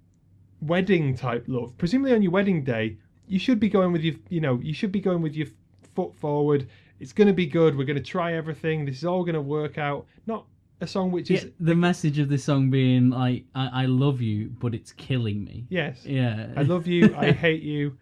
[0.68, 1.78] wedding type love.
[1.78, 2.98] Presumably on your wedding day,
[3.28, 5.48] you should be going with your, you know, you should be going with your
[5.96, 6.68] foot forward.
[7.00, 7.78] It's going to be good.
[7.78, 8.86] We're going to try everything.
[8.86, 10.06] This is all going to work out.
[10.26, 10.46] Not
[10.82, 14.22] a song which Yeah, is, the message of this song being like, I, I love
[14.22, 15.66] you, but it's killing me.
[15.70, 16.48] yes, Yeah.
[16.56, 17.16] I love you.
[17.16, 17.98] I hate you.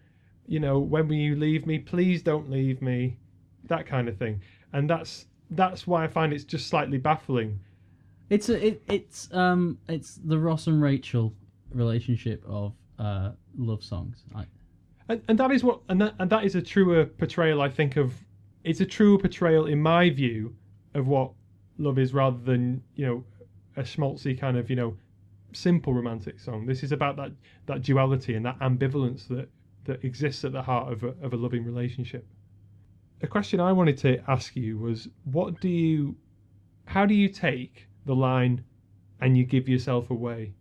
[0.46, 1.78] You know, when will you leave me?
[1.78, 3.16] Please don't leave me.
[3.64, 4.40] That kind of thing.
[4.72, 7.60] And that's that's why I find it's just slightly baffling.
[8.30, 11.32] It's a, it, it's um it's the Ross and Rachel
[11.74, 14.22] relationship of uh love songs.
[14.34, 14.46] I,
[15.08, 17.96] And, and that is what and that, and that is a truer portrayal I think
[17.96, 18.14] of
[18.64, 20.54] it's a truer portrayal in my view
[20.94, 21.32] of what
[21.78, 23.24] love is rather than, you know,
[23.76, 24.96] a schmaltzy kind of, you know,
[25.52, 26.66] simple romantic song.
[26.66, 27.32] This is about that
[27.66, 29.48] that duality and that ambivalence that
[29.84, 32.26] that exists at the heart of a, of a loving relationship.
[33.22, 36.16] A question I wanted to ask you was what do you
[36.84, 38.64] how do you take the line
[39.20, 40.54] and you give yourself away?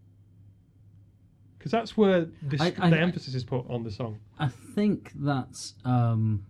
[1.61, 4.17] Because that's where this, I- I- the emphasis is put on the song.
[4.39, 6.43] I think that's um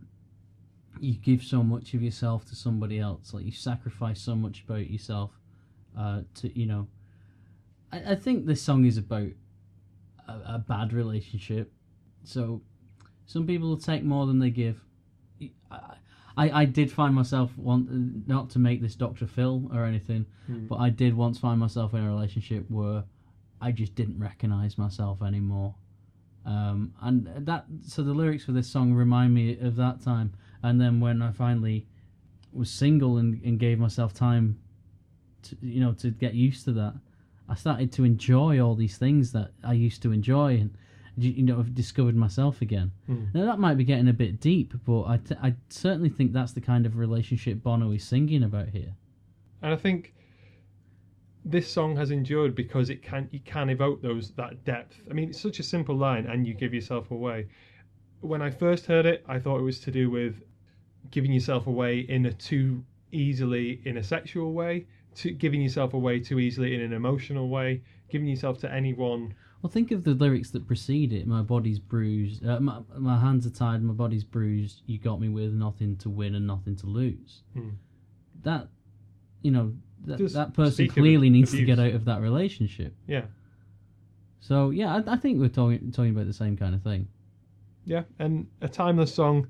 [1.02, 4.90] you give so much of yourself to somebody else, like you sacrifice so much about
[4.90, 5.32] yourself
[5.98, 6.88] uh to you know.
[7.92, 9.28] I, I think this song is about
[10.30, 11.74] a, a bad relationship.
[12.24, 12.62] So
[13.26, 14.80] some people will take more than they give.
[15.70, 15.96] I,
[16.38, 17.90] I, I did find myself want
[18.30, 19.28] not to make this Dr.
[19.28, 20.68] Phil or anything, Hmm.
[20.68, 23.04] but I did once find myself in a relationship where
[23.62, 25.76] I just didn't recognize myself anymore.
[26.46, 30.34] Um, and that so the lyrics for this song remind me of that time.
[30.64, 31.86] And then when I finally
[32.52, 34.60] was single and, and gave myself time
[35.44, 36.96] to you know to get used to that,
[37.48, 40.76] I started to enjoy all these things that I used to enjoy and
[41.18, 42.92] you know I've discovered myself again.
[43.06, 43.26] Hmm.
[43.34, 46.54] Now that might be getting a bit deep, but I, t- I certainly think that's
[46.54, 48.96] the kind of relationship Bono is singing about here.
[49.62, 50.14] And I think
[51.44, 55.02] this song has endured because it can you can evoke those that depth.
[55.10, 57.48] I mean, it's such a simple line, and you give yourself away.
[58.22, 60.44] When I first heard it, I thought it was to do with
[61.10, 66.20] giving yourself away in a too easily in a sexual way, to giving yourself away
[66.20, 69.34] too easily in an emotional way, giving yourself to anyone.
[69.62, 71.28] Well, think of the lyrics that precede it.
[71.28, 72.46] My body's bruised.
[72.46, 73.84] Uh, my, my hands are tied.
[73.84, 74.82] My body's bruised.
[74.88, 77.44] You got me with nothing to win and nothing to lose.
[77.54, 77.70] Hmm.
[78.44, 78.70] That,
[79.44, 79.74] you know,
[80.06, 82.94] that, that person clearly needs to get out of that relationship.
[83.08, 83.24] Yeah,
[84.40, 87.08] So yeah, I, I think we're talking talking about the same kind of thing.
[87.86, 89.48] yeah, and a timeless song.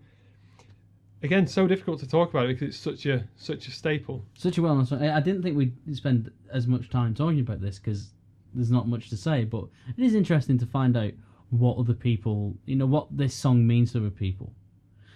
[1.24, 4.26] Again, so difficult to talk about it because it's such a such a staple.
[4.38, 5.04] Such a well-known song.
[5.04, 8.10] I I didn't think we'd spend as much time talking about this because
[8.56, 9.44] there's not much to say.
[9.44, 11.12] But it is interesting to find out
[11.52, 14.52] what other people, you know, what this song means to other people.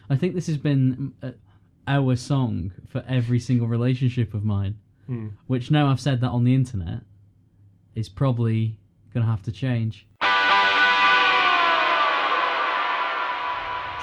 [0.09, 1.31] I think this has been uh,
[1.87, 4.77] our song for every single relationship of mine.
[5.07, 5.27] Hmm.
[5.47, 7.01] Which now I've said that on the internet
[7.93, 8.79] is probably
[9.13, 10.07] gonna have to change.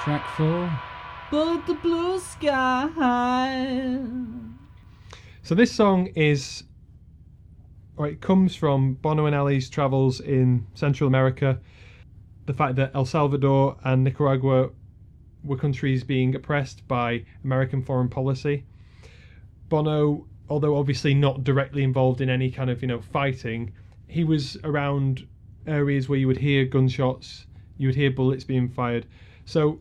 [0.03, 0.71] Track four.
[1.29, 2.89] Bullet the blue sky.
[5.41, 6.63] So this song is,
[7.97, 11.59] or it comes from Bono and Ali's travels in Central America.
[12.45, 14.69] The fact that El Salvador and Nicaragua
[15.43, 18.65] were countries being oppressed by American foreign policy.
[19.69, 23.73] Bono, although obviously not directly involved in any kind of you know fighting,
[24.07, 25.27] he was around
[25.65, 29.05] areas where you would hear gunshots, you would hear bullets being fired.
[29.45, 29.79] So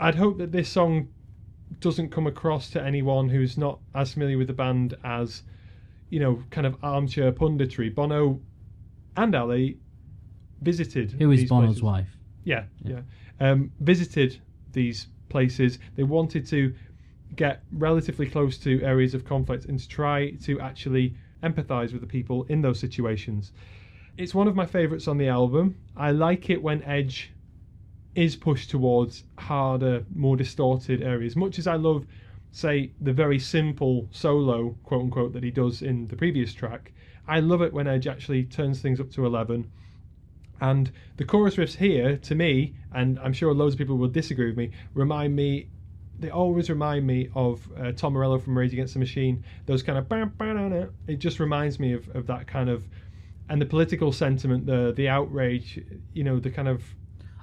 [0.00, 1.08] I'd hope that this song
[1.80, 5.42] doesn't come across to anyone who's not as familiar with the band as,
[6.10, 7.94] you know, kind of armchair punditry.
[7.94, 8.40] Bono
[9.16, 9.78] and Ali
[10.60, 11.12] visited.
[11.12, 11.82] Who is Bono's places.
[11.82, 12.16] wife?
[12.44, 13.00] Yeah, yeah.
[13.40, 14.40] Um, visited
[14.72, 15.78] these places.
[15.96, 16.74] They wanted to
[17.36, 22.06] get relatively close to areas of conflict and to try to actually empathize with the
[22.06, 23.52] people in those situations.
[24.16, 25.76] It's one of my favorites on the album.
[25.96, 27.32] I like it when Edge
[28.14, 31.34] is pushed towards harder, more distorted areas.
[31.34, 32.06] Much as I love,
[32.50, 36.92] say, the very simple solo, quote unquote, that he does in the previous track,
[37.26, 39.70] I love it when Edge actually turns things up to 11.
[40.60, 44.46] And the chorus riffs here, to me, and I'm sure loads of people will disagree
[44.46, 45.68] with me, remind me.
[46.22, 49.44] They always remind me of uh, Tom Morello from Rage Against the Machine.
[49.66, 50.90] Those kind of bam, bam, bam, bam.
[51.08, 52.84] it just reminds me of, of that kind of,
[53.48, 55.80] and the political sentiment, the the outrage,
[56.14, 56.82] you know, the kind of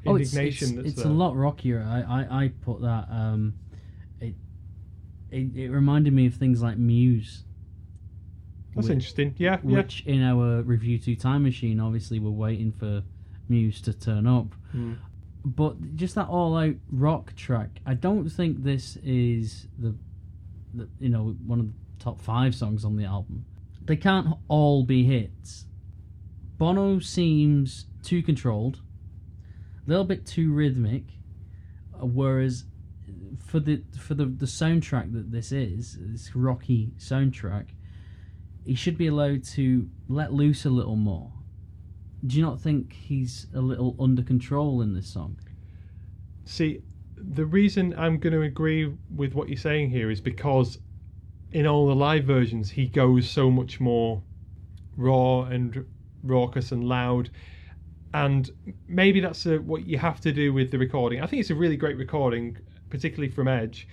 [0.06, 1.84] Oh, it's, indignation it's, that's it's a lot rockier.
[1.86, 3.08] I, I, I put that.
[3.12, 3.54] Um,
[4.22, 4.34] it,
[5.30, 7.44] it it reminded me of things like Muse,
[8.76, 9.36] That's which- interesting.
[9.38, 9.78] Yeah, yeah.
[9.78, 13.04] which in our RevU2 Time Machine, obviously we're waiting for
[13.50, 14.54] Muse to turn up.
[14.72, 14.94] Hmm.
[15.46, 17.80] But just that all-out rock track.
[17.86, 19.96] I don't think this is the,
[20.74, 21.74] the you know one of the
[22.04, 23.46] top five songs on the album.
[23.84, 25.66] They can't all be hits.
[26.58, 28.82] Bono seems too controlled,
[29.86, 31.04] a little bit too rhythmic,
[31.96, 32.66] uh, whereas
[33.46, 37.68] for the for the, the soundtrack that this is, this rocky soundtrack,
[38.66, 41.32] he should be allowed to let loose a little more.
[42.26, 45.38] Do you not think he's a little under control in this song?
[46.46, 46.82] See,
[47.16, 50.80] the reason I'm going to agree with what you're saying here is because
[51.52, 54.22] in all the live versions he goes so much more
[54.98, 55.86] raw and
[56.24, 57.30] raucous and loud
[58.14, 58.50] and
[58.88, 61.22] maybe that's a, what you have to do with the recording.
[61.22, 62.58] I think it's a really great recording,
[62.90, 63.88] particularly from Edge.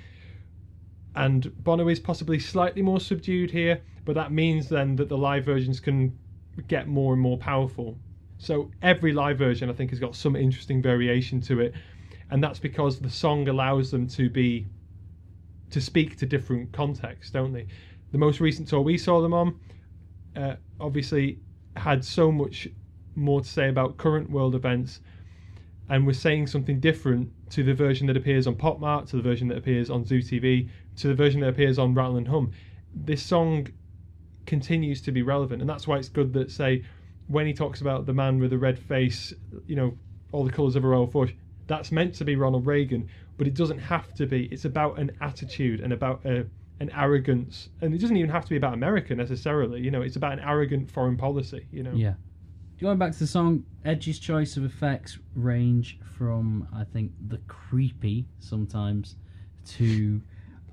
[1.14, 5.44] And Bono is possibly slightly more subdued here, but that means then that the live
[5.44, 6.18] versions can
[6.68, 7.98] get more and more powerful.
[8.38, 11.75] So every live version, I think, has got some interesting variation to it,
[12.31, 14.66] and that's because the song allows them to be
[15.70, 17.66] to speak to different contexts, don't they?
[18.12, 19.61] The most recent tour we saw them on,
[20.37, 21.40] uh, obviously,
[21.77, 22.68] had so much
[23.14, 25.01] more to say about current world events,
[25.88, 29.22] and was saying something different to the version that appears on Pop Mart, to the
[29.22, 32.53] version that appears on Zoo TV, to the version that appears on Rattle and Hum.
[32.94, 33.68] This song
[34.46, 36.85] continues to be relevant, and that's why it's good that say
[37.28, 39.32] when he talks about the man with the red face,
[39.66, 39.96] you know,
[40.32, 41.34] all the colours of a royal flush,
[41.66, 43.08] that's meant to be Ronald Reagan,
[43.38, 44.44] but it doesn't have to be.
[44.46, 46.46] It's about an attitude and about a,
[46.80, 49.80] an arrogance, and it doesn't even have to be about America necessarily.
[49.80, 51.66] You know, it's about an arrogant foreign policy.
[51.72, 51.92] You know.
[51.94, 52.14] Yeah.
[52.80, 58.26] Going back to the song, Edge's choice of effects range from I think the creepy
[58.38, 59.16] sometimes
[59.68, 60.20] to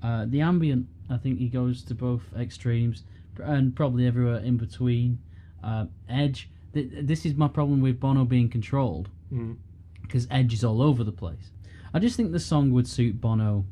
[0.04, 0.88] uh, the ambient.
[1.10, 3.04] I think he goes to both extremes
[3.42, 5.20] and probably everywhere in between.
[5.64, 6.50] Uh, Edge.
[6.74, 9.56] Th- this is my problem with Bono being controlled Mm.
[10.02, 11.52] because Edge is all over the place.
[11.94, 13.66] I just think the song would suit Bono,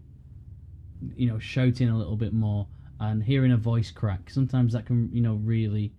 [1.15, 2.67] you know, shouting a little bit more
[2.99, 4.29] and hearing a voice crack.
[4.29, 5.91] Sometimes that can, you know, really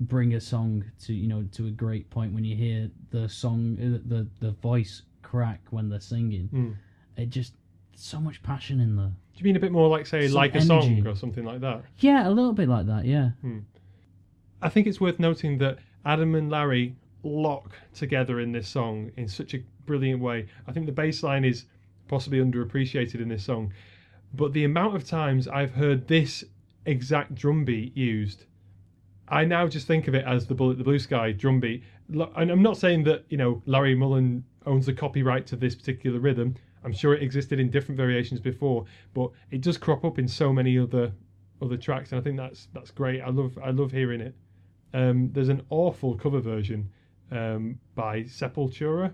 [0.00, 3.76] bring a song to, you know, to a great point when you hear the song,
[3.80, 6.48] uh, the the voice crack when they're singing.
[6.52, 6.74] Mm.
[7.16, 7.54] It just
[7.94, 9.06] so much passion in there.
[9.06, 11.60] Do you mean a bit more like say Some like a song or something like
[11.60, 11.82] that?
[11.98, 13.04] Yeah, a little bit like that.
[13.04, 13.30] Yeah.
[14.60, 19.28] I think it's worth noting that Adam and Larry lock together in this song in
[19.28, 20.46] such a brilliant way.
[20.66, 21.66] I think the bass line is
[22.08, 23.72] possibly underappreciated in this song,
[24.34, 26.44] but the amount of times I've heard this
[26.86, 28.46] exact drum beat used,
[29.28, 31.84] I now just think of it as the Bullet the Blue Sky drum beat.
[32.08, 36.18] And I'm not saying that, you know, Larry Mullen owns the copyright to this particular
[36.18, 36.56] rhythm.
[36.82, 40.52] I'm sure it existed in different variations before, but it does crop up in so
[40.52, 41.12] many other
[41.60, 43.20] other tracks, and I think that's that's great.
[43.20, 44.34] I love I love hearing it.
[44.94, 46.90] Um, there's an awful cover version
[47.30, 49.12] um, by Sepultura,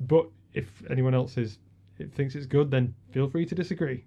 [0.00, 1.58] but if anyone else is
[1.98, 4.04] it thinks it's good, then feel free to disagree.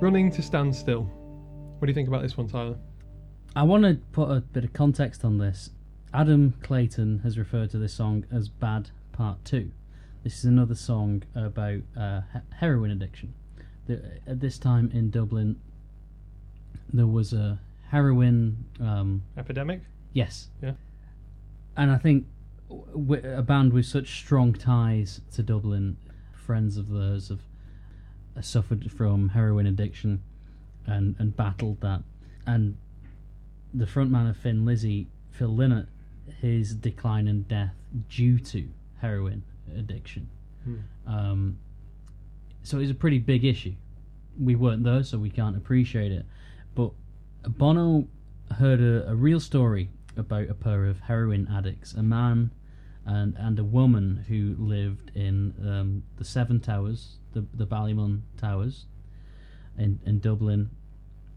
[0.00, 1.02] Running to stand still.
[1.78, 2.78] What do you think about this one, Tyler?
[3.56, 5.70] I want to put a bit of context on this.
[6.14, 9.70] Adam Clayton has referred to this song as Bad Part 2.
[10.22, 12.20] This is another song about uh,
[12.58, 13.34] heroin addiction.
[13.90, 15.56] The, at this time in Dublin,
[16.92, 17.58] there was a
[17.90, 18.64] heroin.
[18.80, 19.80] Um, Epidemic.
[20.12, 20.48] yes.
[20.62, 20.72] Yeah.
[21.76, 22.26] And I think
[22.68, 25.96] w- a band with such strong ties to Dublin,
[26.32, 27.40] friends of theirs, have
[28.36, 30.22] uh, suffered from heroin addiction
[30.86, 32.02] and, and battled that.
[32.46, 32.76] And
[33.74, 35.88] the frontman of Thin Lizzy, Phil Lynott,
[36.40, 37.74] his decline and death
[38.08, 38.68] due to
[39.00, 39.42] heroin
[39.76, 40.28] addiction.
[40.64, 40.76] Hmm.
[41.06, 41.58] Um,
[42.62, 43.74] so it's a pretty big issue.
[44.38, 46.26] We weren't there, so we can't appreciate it.
[46.74, 46.92] But
[47.42, 48.06] Bono
[48.58, 52.50] heard a, a real story about a pair of heroin addicts, a man
[53.06, 58.86] and and a woman who lived in um, the Seven Towers, the the Ballymun Towers,
[59.78, 60.70] in in Dublin,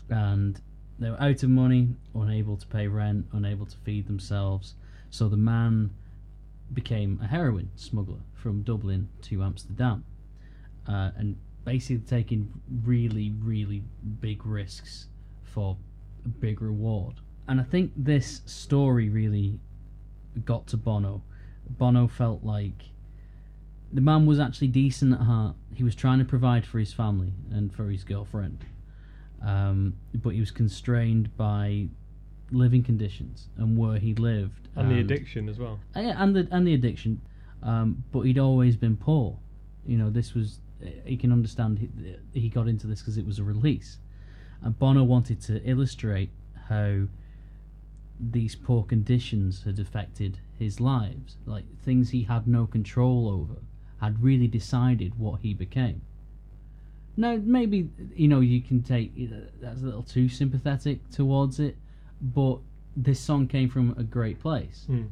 [0.10, 0.62] and
[1.00, 4.76] they were out of money, unable to pay rent, unable to feed themselves.
[5.10, 5.92] So the man
[6.72, 10.06] became a heroin smuggler from Dublin to Amsterdam,
[10.88, 12.52] uh, and basically taking
[12.84, 13.84] really, really
[14.20, 15.08] big risks
[15.44, 15.78] for
[16.26, 17.16] a big reward.
[17.48, 19.60] And I think this story really
[20.46, 21.22] got to Bono.
[21.70, 22.90] Bono felt like
[23.92, 25.56] the man was actually decent at heart.
[25.74, 28.66] He was trying to provide for his family and for his girlfriend,
[29.46, 31.88] um, but he was constrained by
[32.52, 35.80] living conditions and where he lived And the addiction as well.
[35.96, 37.22] uh, yeah, and the and the addiction.
[37.62, 39.38] Um, but he'd always been poor.
[39.86, 40.60] You know, this was
[41.06, 43.98] he can understand he, he got into this because it was a release.
[44.62, 46.30] And Bono wanted to illustrate
[46.70, 47.08] how
[48.20, 53.60] these poor conditions had affected his lives, like things he had no control over,
[54.00, 56.02] had really decided what he became.
[57.16, 59.14] Now, maybe you know you can take
[59.62, 61.78] that's a little too sympathetic towards it,
[62.22, 62.60] but
[62.96, 64.86] this song came from a great place.
[64.88, 65.06] Hmm.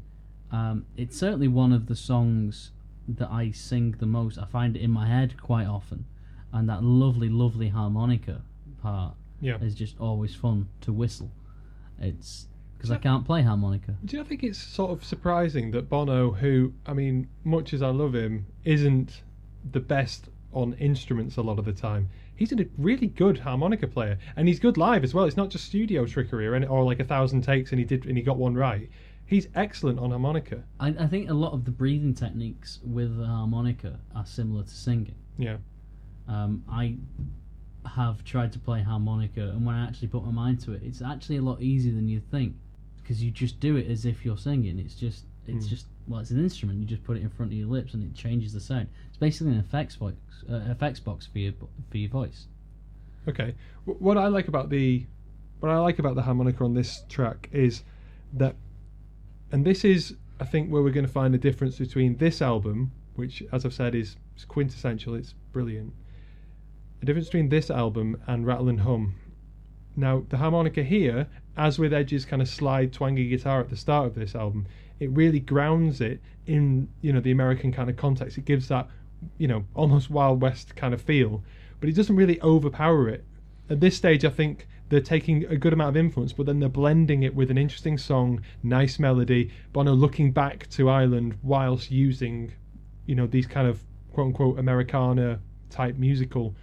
[0.51, 2.71] Um, it's certainly one of the songs
[3.15, 4.37] that I sing the most.
[4.37, 6.05] I find it in my head quite often,
[6.53, 8.41] and that lovely, lovely harmonica
[8.81, 9.57] part Yeah.
[9.59, 11.31] is just always fun to whistle.
[11.99, 12.47] It's
[12.77, 13.95] because I can't play harmonica.
[14.03, 17.89] Do you think it's sort of surprising that Bono, who, I mean, much as I
[17.89, 19.21] love him, isn't
[19.71, 22.09] the best on instruments a lot of the time?
[22.35, 25.25] He's a really good harmonica player, and he's good live as well.
[25.25, 28.07] It's not just studio trickery or, any, or like a thousand takes and he did
[28.07, 28.89] and he got one right.
[29.31, 30.61] He's excellent on harmonica.
[30.77, 34.69] I, I think a lot of the breathing techniques with the harmonica are similar to
[34.69, 35.15] singing.
[35.37, 35.55] Yeah.
[36.27, 36.97] Um, I
[37.87, 41.01] have tried to play harmonica, and when I actually put my mind to it, it's
[41.01, 42.55] actually a lot easier than you think
[43.01, 44.77] because you just do it as if you're singing.
[44.77, 45.69] It's just, it's Hmm.
[45.69, 46.79] just, well, it's an instrument.
[46.79, 48.89] You just put it in front of your lips, and it changes the sound.
[49.07, 50.15] It's basically an effects box,
[50.49, 51.53] uh, effects box for your
[51.89, 52.47] for your voice.
[53.29, 53.55] Okay.
[53.85, 55.05] What I like about the
[55.61, 57.83] what I like about the harmonica on this track is
[58.33, 58.55] that,
[59.51, 62.91] and this is I think where we're going to find the difference between this album,
[63.15, 65.93] which as I've said is, is quintessential, it's brilliant.
[66.99, 69.15] The difference between this album and Rattle and Hum.
[69.95, 71.27] Now the harmonica here,
[71.57, 74.65] as with Edge's kind of slide twangy guitar at the start of this album,
[74.99, 78.37] it really grounds it in you know the American kind of context.
[78.37, 78.87] It gives that
[79.37, 81.43] you know almost Wild West kind of feel,
[81.79, 83.25] but it doesn't really overpower it.
[83.69, 86.67] At this stage, I think they're taking a good amount of influence, but then they're
[86.69, 89.49] blending it with an interesting song, nice melody.
[89.71, 92.51] Bono looking back to Ireland whilst using,
[93.05, 93.81] you know, these kind of
[94.11, 95.39] quote unquote Americana
[95.69, 96.55] type musical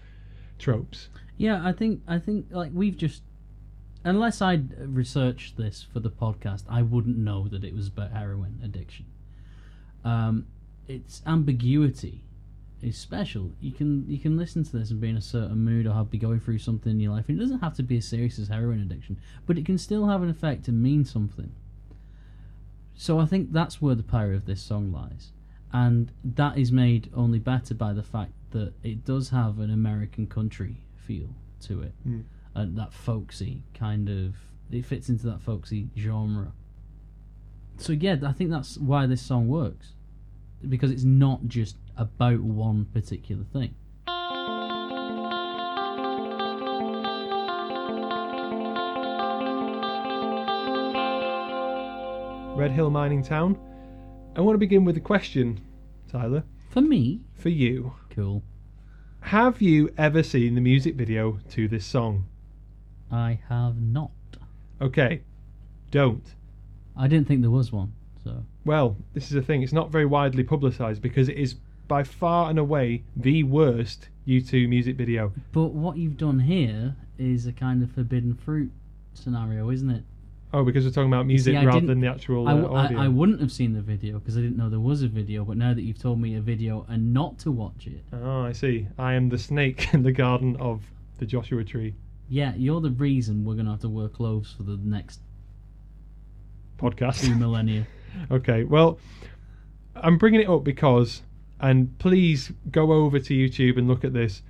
[0.58, 1.08] tropes.
[1.38, 3.22] Yeah, I think I think like we've just
[4.04, 8.60] unless I'd researched this for the podcast, I wouldn't know that it was about heroin
[8.62, 9.06] addiction.
[10.04, 10.46] Um,
[10.86, 12.27] its ambiguity
[12.82, 13.50] is special.
[13.60, 16.10] You can you can listen to this and be in a certain mood or have,
[16.10, 17.28] be going through something in your life.
[17.28, 20.06] And it doesn't have to be as serious as heroin addiction, but it can still
[20.06, 21.50] have an effect and mean something.
[22.94, 25.32] So I think that's where the power of this song lies,
[25.72, 30.26] and that is made only better by the fact that it does have an American
[30.26, 31.28] country feel
[31.62, 32.24] to it, Mm.
[32.54, 34.36] and that folksy kind of
[34.70, 36.52] it fits into that folksy genre.
[37.78, 39.92] So yeah, I think that's why this song works,
[40.68, 43.74] because it's not just about one particular thing.
[52.56, 53.56] Red Hill Mining Town.
[54.34, 55.60] I want to begin with a question,
[56.10, 57.92] Tyler, For me, for you.
[58.10, 58.42] cool.
[59.20, 62.26] Have you ever seen the music video to this song?
[63.12, 64.10] I have not.
[64.80, 65.22] Okay,
[65.92, 66.34] don't.
[66.96, 67.92] I didn't think there was one.
[68.24, 69.62] So Well, this is the thing.
[69.62, 71.54] It's not very widely publicised because it is
[71.88, 75.32] by far and away the worst U2 music video.
[75.52, 78.70] But what you've done here is a kind of forbidden fruit
[79.14, 80.04] scenario, isn't it?
[80.52, 82.84] Oh, because we're talking about music I rather than the actual I, uh, w- I-
[82.84, 82.98] audio.
[83.00, 85.44] I wouldn't have seen the video because I didn't know there was a video.
[85.44, 88.52] But now that you've told me a video and not to watch it, Oh, I
[88.52, 88.86] see.
[88.98, 90.82] I am the snake in the garden of
[91.18, 91.94] the Joshua tree
[92.30, 95.20] yeah, you're the reason we're gonna have to wear clothes for the next
[96.78, 97.24] Podcast.
[97.24, 97.86] two millennia.
[98.30, 98.98] okay, well,
[99.96, 101.22] I'm bringing it up because,
[101.60, 104.42] and please go over to YouTube and look at this.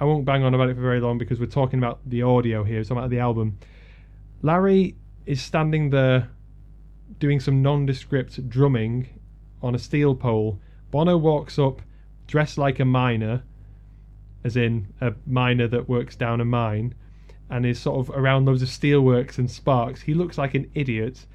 [0.00, 2.64] I won't bang on about it for very long because we're talking about the audio
[2.64, 3.58] here, talking about the album.
[4.42, 4.96] Larry
[5.26, 6.30] is standing there
[7.18, 9.08] doing some nondescript drumming
[9.62, 10.58] on a steel pole.
[10.90, 11.80] Bono walks up
[12.26, 13.42] dressed like a miner,
[14.42, 16.94] as in a miner that works down a mine,
[17.50, 20.02] and is sort of around loads of steelworks and sparks.
[20.02, 21.26] He looks like an idiot.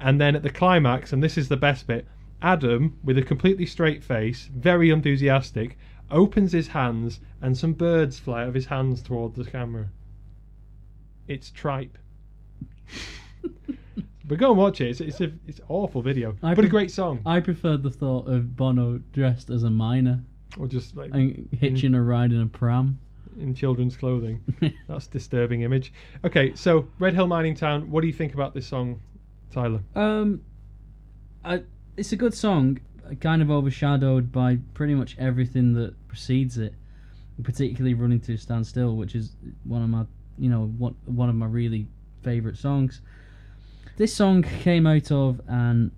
[0.00, 2.06] And then at the climax, and this is the best bit,
[2.40, 5.76] Adam, with a completely straight face, very enthusiastic,
[6.10, 9.88] opens his hands and some birds fly out of his hands towards the camera.
[11.26, 11.98] It's tripe.
[14.24, 14.88] but go and watch it.
[14.88, 17.20] It's it's a it's an awful video, I but a great song.
[17.26, 20.22] I preferred the thought of Bono dressed as a miner
[20.58, 22.98] or just like and hitching a ride in a pram.
[23.38, 24.40] in children's clothing.
[24.88, 25.92] That's a disturbing image.
[26.24, 27.90] Okay, so Red Hill Mining Town.
[27.90, 29.00] What do you think about this song,
[29.50, 29.80] Tyler?
[29.94, 30.40] Um,
[31.44, 31.62] I,
[31.98, 32.78] it's a good song,
[33.20, 36.74] kind of overshadowed by pretty much everything that precedes it,
[37.42, 39.34] particularly "Running to a Standstill," which is
[39.64, 40.04] one of my,
[40.38, 41.88] you know, one one of my really
[42.22, 43.00] favorite songs.
[43.96, 45.90] This song came out of an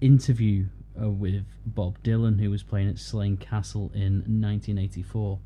[0.00, 0.66] interview
[1.00, 5.38] uh, with Bob Dylan, who was playing at Slane Castle in 1984.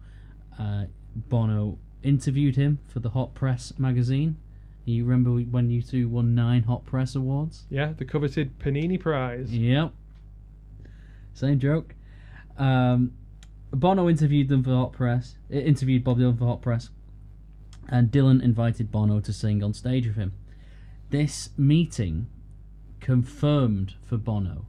[0.61, 0.85] Uh,
[1.17, 4.37] Bono interviewed him for the Hot Press magazine
[4.89, 7.67] You remember when U2 won nine Hot Press Awards?
[7.69, 9.53] Yeah, the coveted Panini Prize.
[9.53, 9.93] Yep.
[11.35, 11.95] Same joke.
[12.57, 13.13] Um,
[13.71, 15.37] Bono interviewed them for Hot Press.
[15.51, 16.89] Interviewed Bob Dylan for Hot Press,
[17.89, 20.33] and Dylan invited Bono to sing on stage with him.
[21.11, 22.29] This meeting
[23.01, 24.67] confirmed for Bono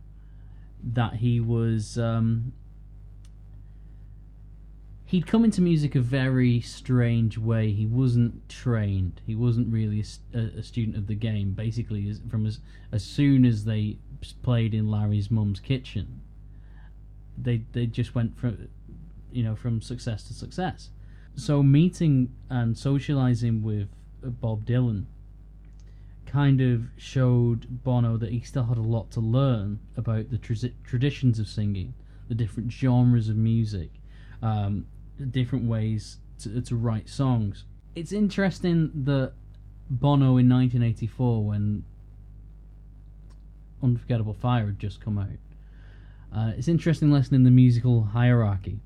[0.84, 2.52] that he was um,
[5.10, 7.72] he'd come into music a very strange way.
[7.72, 9.22] He wasn't trained.
[9.26, 11.54] He wasn't really a student of the game.
[11.54, 12.60] Basically, as, from as
[12.92, 13.98] as soon as they
[14.44, 16.22] played in Larry's mum's kitchen,
[17.36, 18.68] they they just went from
[19.32, 20.92] you know from success to success.
[21.36, 23.88] So meeting and socializing with
[24.24, 25.06] uh, Bob Dylan
[26.28, 30.70] kind of showed Bono that he still had a lot to learn about the tra-
[30.84, 31.96] traditions of singing,
[32.28, 33.90] the different genres of music,
[34.44, 34.86] um,
[35.26, 37.66] different ways to, to write songs.
[37.96, 39.34] It's interesting that
[39.90, 41.84] Bono in 1984, when
[43.82, 45.28] Unforgettable Fire had just come out,
[46.36, 48.80] uh, it's interesting lesson in the musical hierarchy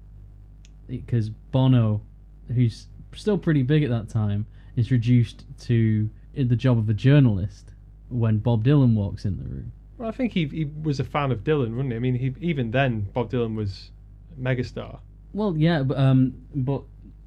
[0.88, 2.02] because Bono,
[2.48, 7.74] who's still pretty big at that time, is reduced to the job of a journalist
[8.10, 9.72] when Bob Dylan walks in the room.
[9.98, 11.96] Well, I think he he was a fan of Dylan, wasn't he?
[11.96, 13.92] I mean, he even then Bob Dylan was
[14.36, 15.00] a megastar.
[15.34, 16.84] Well, yeah, but um, but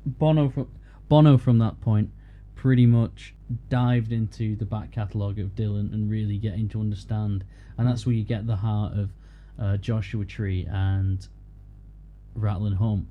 [0.07, 0.69] Bono from
[1.09, 2.11] Bono from that point
[2.55, 3.35] pretty much
[3.69, 7.45] dived into the back catalogue of Dylan and really getting to understand,
[7.77, 9.11] and that's where you get the heart of
[9.59, 11.27] uh, Joshua Tree and
[12.35, 13.09] Rattle and Hum.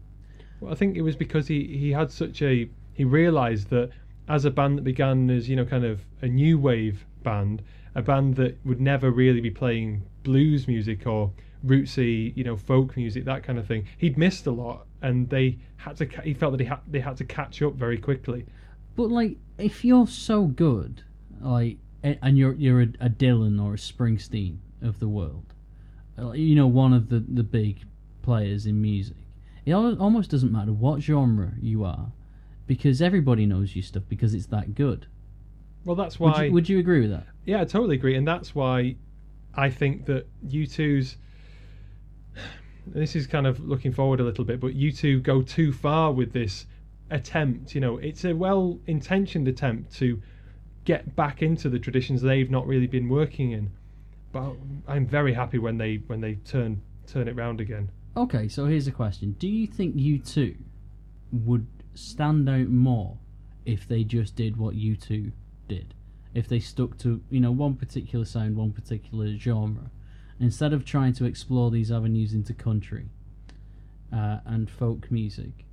[0.59, 3.91] Well, I think it was because he he had such a he realised that
[4.27, 7.61] as a band that began as you know kind of a new wave band,
[7.95, 11.31] a band that would never really be playing blues music or
[11.65, 13.87] rootsy you know folk music that kind of thing.
[13.97, 16.05] He'd missed a lot, and they had to.
[16.23, 18.45] He felt that he had they had to catch up very quickly.
[18.95, 21.03] But like, if you're so good,
[21.41, 25.53] like, and you're you're a, a Dylan or a Springsteen of the world,
[26.17, 27.81] uh, you know, one of the the big
[28.21, 29.17] players in music,
[29.65, 32.11] it almost doesn't matter what genre you are,
[32.67, 35.07] because everybody knows your stuff because it's that good.
[35.83, 36.43] Well, that's Would why.
[36.45, 37.27] you, would you agree with that?
[37.45, 38.95] Yeah, I totally agree, and that's why
[39.53, 41.17] I think that U2's.
[42.87, 46.33] This is kind of looking forward a little bit, but U2 go too far with
[46.33, 46.65] this
[47.09, 47.75] attempt.
[47.75, 50.21] You know, it's a well-intentioned attempt to
[50.85, 53.71] get back into the traditions they've not really been working in.
[54.31, 54.53] But
[54.87, 57.89] I'm very happy when they when they turn turn it round again.
[58.17, 60.55] Okay, so here's a question: Do you think U2
[61.31, 63.17] would stand out more
[63.65, 65.31] if they just did what U2
[65.67, 65.93] did?
[66.33, 69.89] If they stuck to you know one particular sound, one particular genre,
[70.39, 73.07] instead of trying to explore these avenues into country
[74.13, 75.65] uh, and folk music?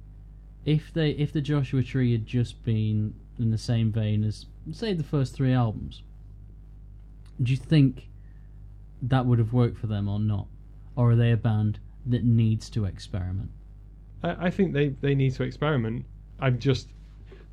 [0.65, 4.95] If they if the Joshua Tree had just been in the same vein as say
[4.95, 6.03] the first three albums,
[7.43, 8.09] do you think
[9.03, 10.47] that would have worked for them or not?
[10.95, 13.51] Or are they a band that needs to experiment?
[14.23, 16.05] I, I think they, they need to experiment.
[16.39, 16.89] I'm just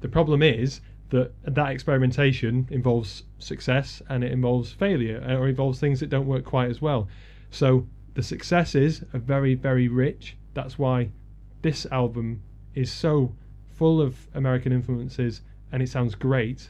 [0.02, 5.80] the problem is that that experimentation involves success and it involves failure uh, or involves
[5.80, 7.08] things that don't work quite as well.
[7.52, 10.38] So the successes are very very rich.
[10.54, 11.10] That's why
[11.62, 12.42] this album
[12.76, 13.36] is so
[13.76, 15.42] full of American influences
[15.72, 16.70] and it sounds great.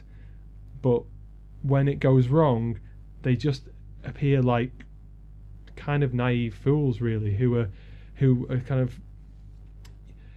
[0.82, 1.02] But
[1.62, 2.78] when it goes wrong,
[3.22, 3.68] they just
[4.04, 4.84] appear like
[5.76, 7.68] kind of naive fools really who are
[8.16, 9.00] who are kind of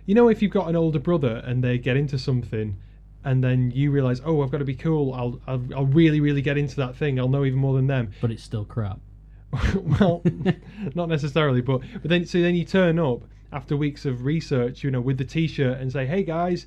[0.06, 2.78] you know if you've got an older brother and they get into something
[3.26, 6.41] and then you realize oh i've got to be cool I'll, I'll i'll really really
[6.41, 8.99] get into that thing i'll know even more than them But it's still crap.
[9.76, 10.21] well
[10.95, 13.21] not necessarily but but then so then you turn up
[13.51, 16.65] after weeks of research you know with the t-shirt and say hey guys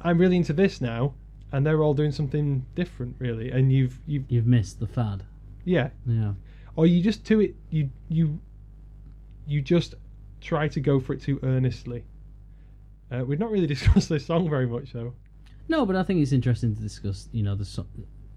[0.00, 1.12] i'm really into this now
[1.52, 5.24] and they're all doing something different really and you've you've You've missed the fad.
[5.64, 6.32] yeah Yeah.
[6.76, 8.40] or you just do it you you
[9.46, 9.94] you just
[10.40, 12.04] try to go for it too earnestly
[13.12, 15.12] uh, we've not really discussed this song very much though
[15.70, 17.64] No, but I think it's interesting to discuss, you know, the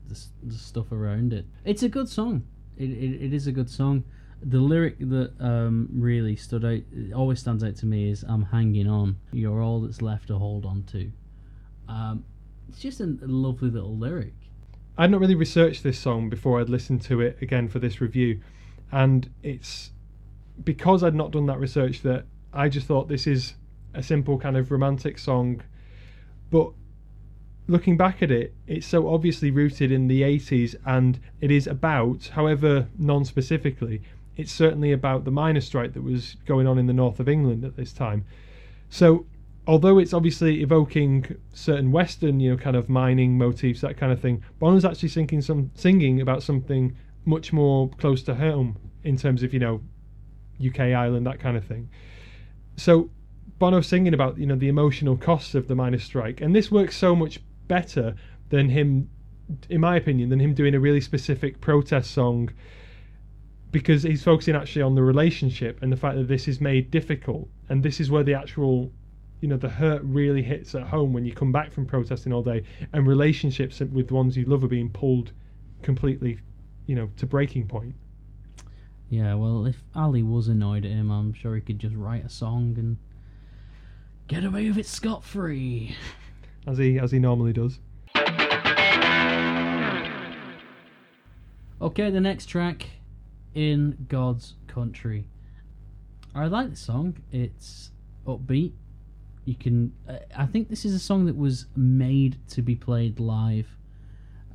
[0.08, 1.46] the, the stuff around it.
[1.66, 2.44] It's a good song.
[2.78, 4.04] It, it, it is a good song.
[4.44, 6.82] The lyric that um, really stood out,
[7.16, 9.18] always stands out to me, is "I'm hanging on.
[9.32, 11.12] You're all that's left to hold on to."
[11.88, 12.24] Um,
[12.70, 14.34] it's just a lovely little lyric.
[14.98, 18.40] i'd not really researched this song before i'd listened to it again for this review
[18.92, 19.92] and it's
[20.64, 23.56] because i'd not done that research that i just thought this is
[23.94, 25.62] a simple kind of romantic song
[26.50, 26.72] but
[27.68, 32.32] looking back at it, it's so obviously rooted in the 80s and it is about,
[32.34, 34.02] however non specifically,
[34.36, 37.64] it's certainly about the miners' strike that was going on in the north of England
[37.64, 38.26] at this time.
[38.90, 39.26] So
[39.68, 44.20] although it's obviously evoking certain Western, you know, kind of mining motifs, that kind of
[44.20, 46.96] thing, Bono's actually singing some singing about something
[47.26, 49.82] much more close to home in terms of you know
[50.66, 51.90] UK Ireland, that kind of thing.
[52.76, 53.10] So
[53.60, 56.98] Bono's singing about you know the emotional costs of the miners' strike, and this works
[56.98, 58.16] so much better
[58.50, 59.10] than him,
[59.70, 62.50] in my opinion, than him doing a really specific protest song
[63.72, 67.50] because he's focusing actually on the relationship and the fact that this is made difficult
[67.70, 68.92] and this is where the actual
[69.42, 72.44] you know the hurt really hits at home when you come back from protesting all
[72.44, 75.32] day and relationships with the ones you love are being pulled
[75.82, 76.40] completely
[76.86, 77.96] you know to breaking point
[79.14, 82.30] Yeah, well, if Ali was annoyed at him, I'm sure he could just write a
[82.30, 82.98] song and
[84.28, 85.96] get away with it scot free.
[86.68, 87.80] As he as he normally does
[91.84, 92.86] Okay, the next track,
[93.54, 95.28] In God's Country.
[96.34, 97.18] I like the song.
[97.30, 97.92] It's
[98.26, 98.72] upbeat.
[99.44, 99.92] You can.
[100.08, 103.68] uh, I think this is a song that was made to be played live.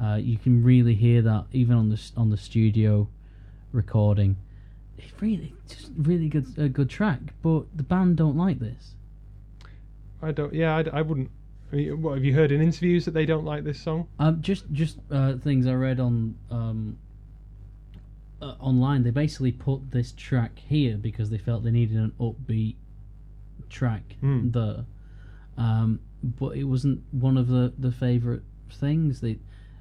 [0.03, 3.07] Uh, you can really hear that even on the on the studio
[3.73, 4.39] recording.
[4.97, 8.95] It's really just really good a good track, but the band don't like this.
[10.23, 11.31] I don't yeah I, I wouldn't
[11.71, 14.99] what have you heard in interviews that they don't like this song Um, just just
[15.11, 16.97] uh, things I read on um,
[18.41, 19.03] uh, online.
[19.03, 22.77] They basically put this track here because they felt they needed an upbeat
[23.69, 24.51] track Hmm.
[24.51, 24.85] there.
[25.57, 29.21] Um, but it wasn't one of the the favorite things.
[29.21, 29.39] They,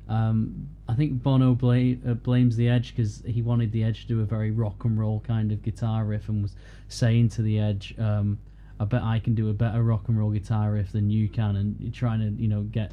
[0.10, 4.08] um, I think Bono bla- uh, blames the Edge because he wanted the Edge to
[4.08, 6.56] do a very rock and roll kind of guitar riff and was
[6.90, 7.96] saying to the Edge.
[8.00, 8.40] Um,
[8.80, 11.56] I bet I can do a better rock and roll guitar riff than you can,
[11.56, 12.92] and you're trying to you know get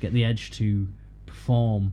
[0.00, 0.88] get the Edge to
[1.26, 1.92] perform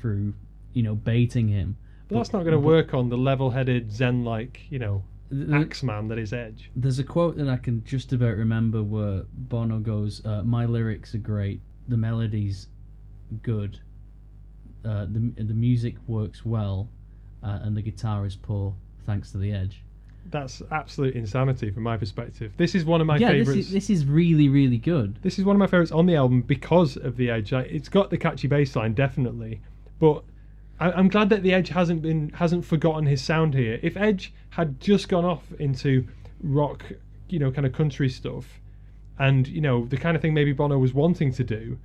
[0.00, 0.34] through
[0.72, 1.76] you know baiting him.
[2.08, 6.18] but that's not going to work on the level-headed zen-like you know The- axeman that
[6.18, 10.42] is Edge There's a quote that I can just about remember where Bono goes, uh,
[10.42, 12.68] "My lyrics are great, the melody's
[13.42, 13.78] good,
[14.84, 16.88] uh, the the music works well,
[17.42, 18.74] uh, and the guitar is poor,
[19.06, 19.84] thanks to the Edge."
[20.26, 23.72] That's absolute insanity from my perspective this is one of my yeah, this favorites is,
[23.72, 25.18] this is really really good.
[25.22, 27.52] This is one of my favorites on the album because of the Edge.
[27.52, 29.60] It's got the catchy bass line, definitely,
[29.98, 30.22] but
[30.78, 33.78] I, I'm glad that the Edge hasn't been hasn't forgotten his sound here.
[33.82, 36.06] If Edge had just gone off into
[36.42, 36.84] rock,
[37.28, 38.60] you know, kind of country stuff,
[39.18, 41.78] and you know the kind of thing maybe Bono was wanting to do,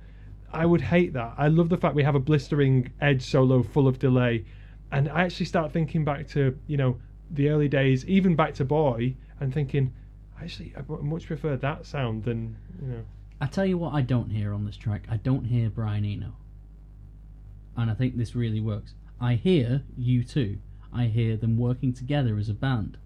[0.52, 1.34] I would hate that.
[1.38, 4.44] I love the fact we have a blistering Edge solo full of delay,
[4.92, 6.98] and I actually start thinking back to you know
[7.30, 9.92] the early days, even back to Boy, and thinking.
[10.40, 13.04] Actually, I much prefer that sound than you know.
[13.40, 15.06] I tell you what, I don't hear on this track.
[15.10, 16.34] I don't hear Brian Eno,
[17.76, 18.94] and I think this really works.
[19.20, 20.58] I hear U2.
[20.92, 22.98] I hear them working together as a band.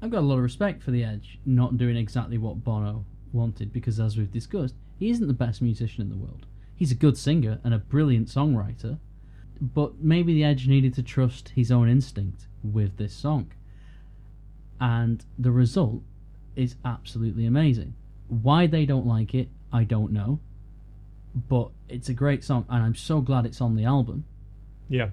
[0.00, 3.72] I've got a lot of respect for the Edge not doing exactly what Bono wanted
[3.72, 6.46] because, as we've discussed, he isn't the best musician in the world.
[6.74, 8.98] He's a good singer and a brilliant songwriter,
[9.60, 13.52] but maybe the Edge needed to trust his own instinct with this song.
[14.80, 16.02] And the result
[16.54, 17.94] is absolutely amazing.
[18.28, 20.40] Why they don't like it, I don't know.
[21.48, 24.24] But it's a great song, and I'm so glad it's on the album.
[24.88, 25.10] Yeah.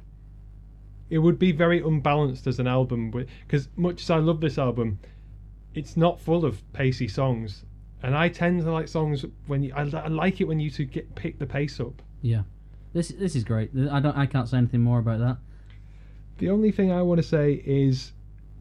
[1.09, 4.99] It would be very unbalanced as an album because much as I love this album,
[5.75, 7.65] it's not full of pacey songs,
[8.01, 11.15] and I tend to like songs when you, I, I like it when U2 get
[11.15, 12.01] pick the pace up.
[12.21, 12.43] Yeah,
[12.93, 13.71] this this is great.
[13.91, 15.37] I don't I can't say anything more about that.
[16.37, 18.11] The only thing I want to say is,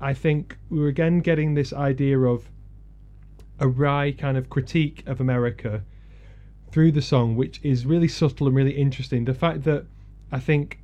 [0.01, 2.49] I think we were again getting this idea of
[3.59, 5.83] a wry kind of critique of America
[6.71, 9.25] through the song, which is really subtle and really interesting.
[9.25, 9.85] The fact that
[10.31, 10.81] I think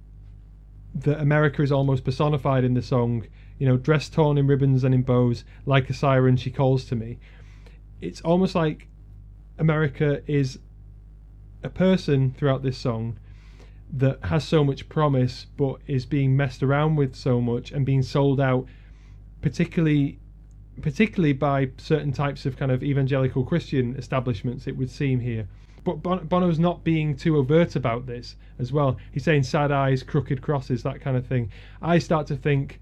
[0.94, 3.26] that America is almost personified in the song,
[3.58, 6.96] you know, dress torn in ribbons and in bows, like a siren she calls to
[6.96, 7.18] me.
[8.00, 8.88] It's almost like
[9.58, 10.58] America is
[11.62, 13.18] a person throughout this song
[13.92, 18.02] that has so much promise but is being messed around with so much and being
[18.02, 18.66] sold out
[19.40, 20.18] particularly
[20.82, 25.48] particularly by certain types of kind of evangelical Christian establishments it would seem here.
[25.84, 28.96] But bon- Bono's not being too overt about this as well.
[29.12, 31.50] He's saying sad eyes crooked crosses that kind of thing.
[31.82, 32.80] I start to think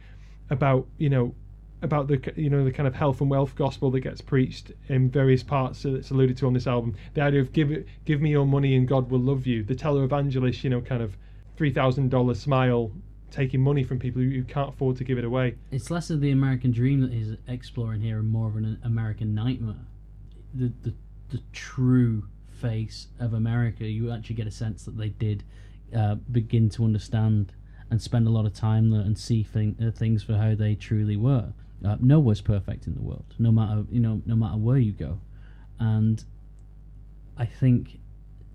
[0.50, 1.34] about you know
[1.82, 5.10] about the you know the kind of health and wealth gospel that gets preached in
[5.10, 6.94] various parts that's alluded to on this album.
[7.14, 9.62] The idea of give give me your money and God will love you.
[9.62, 11.16] The televangelist, you know, kind of
[11.56, 12.92] three thousand dollar smile,
[13.30, 15.56] taking money from people who, who can't afford to give it away.
[15.70, 19.34] It's less of the American dream that he's exploring here, and more of an American
[19.34, 19.86] nightmare.
[20.54, 20.94] The the
[21.28, 23.84] the true face of America.
[23.84, 25.44] You actually get a sense that they did
[25.94, 27.52] uh, begin to understand
[27.90, 30.74] and spend a lot of time there and see thing, uh, things for how they
[30.74, 31.52] truly were.
[31.84, 35.20] Uh, nowhere's perfect in the world, no matter you know, no matter where you go.
[35.78, 36.24] and
[37.36, 37.98] I think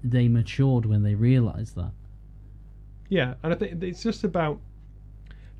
[0.04, 1.92] they matured when they realised that.
[3.10, 4.60] Yeah, and I think it's just about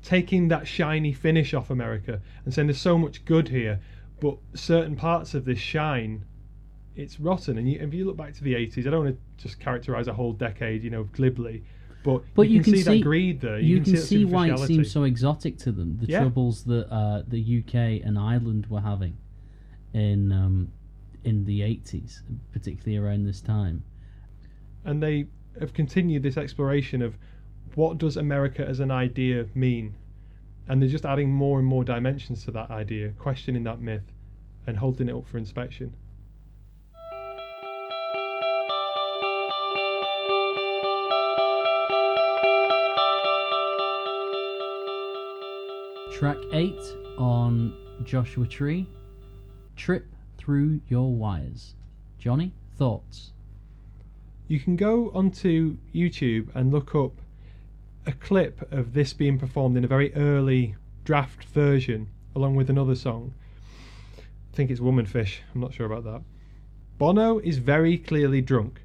[0.02, 3.78] taking that shiny finish off America and saying there's so much good here,
[4.20, 6.24] but certain parts of this shine,
[6.96, 7.58] it's rotten.
[7.58, 10.08] And you, if you look back to the 80s, I don't want to just characterize
[10.08, 11.62] a whole decade, you know, glibly,
[12.04, 13.58] but, But you, can, see, that greed there.
[13.60, 15.98] You, can, that see why it seems so exotic to them.
[16.00, 16.20] The Yeah.
[16.20, 19.16] troubles that uh, the UK and Ireland were having
[19.94, 20.72] in um,
[21.24, 22.22] in the eighties,
[22.52, 23.84] particularly around this time.
[24.84, 25.26] and they
[25.60, 27.16] have continued this exploration of
[27.74, 29.94] what does America as an idea mean,
[30.68, 34.12] and they're just adding more and more dimensions to that idea, questioning that myth,
[34.66, 35.94] and holding it up for inspection.
[46.22, 46.78] Track eight
[47.18, 48.86] on Joshua Tree,
[49.74, 50.06] Trip
[50.38, 51.74] Through Your Wires.
[52.16, 53.32] Jonny, thoughts?
[54.46, 57.14] You can go onto YouTube and look up
[58.06, 62.06] a clip of this being performed in a very early draft version,
[62.36, 63.34] along with another song.
[64.16, 65.38] I think it's Womanfish.
[65.52, 66.22] I'm not sure about that.
[66.98, 68.82] Bono is very clearly drunk.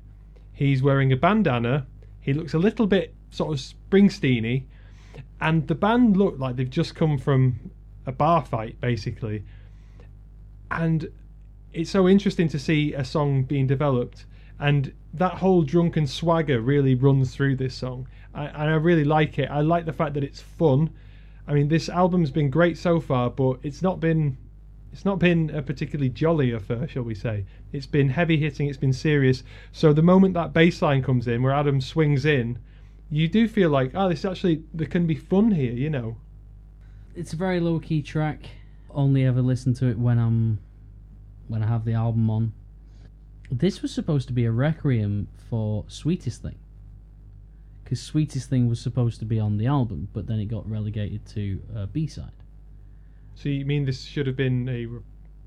[0.53, 1.85] He's wearing a bandana.
[2.19, 4.63] He looks a little bit sort of Springsteeny,
[5.39, 7.71] and the band look like they've just come from
[8.05, 9.43] a bar fight, basically.
[10.71, 11.09] And
[11.73, 14.25] it's so interesting to see a song being developed,
[14.59, 18.07] and that whole drunken swagger really runs through this song.
[18.33, 19.49] And I really like it.
[19.49, 20.91] I like the fact that it's fun.
[21.47, 24.38] I mean, this album's been great so far, but it's not been
[24.91, 27.45] it's not been a particularly jolly affair, shall we say.
[27.71, 29.43] It's been heavy hitting, it's been serious.
[29.71, 32.57] So the moment that bass line comes in, where Adam swings in,
[33.10, 36.18] you do feel like, oh, this actually there can be fun here, you know.
[37.16, 38.45] It's a very low key track.
[38.89, 40.60] Only ever listen to it when I'm
[41.47, 42.53] when I have the album on.
[43.49, 46.58] This was supposed to be a requiem for Sweetest Thing.
[47.84, 51.26] Because Sweetest Thing was supposed to be on the album, but then it got relegated
[51.28, 52.32] to a B side.
[53.36, 55.01] So you mean this should have been a re-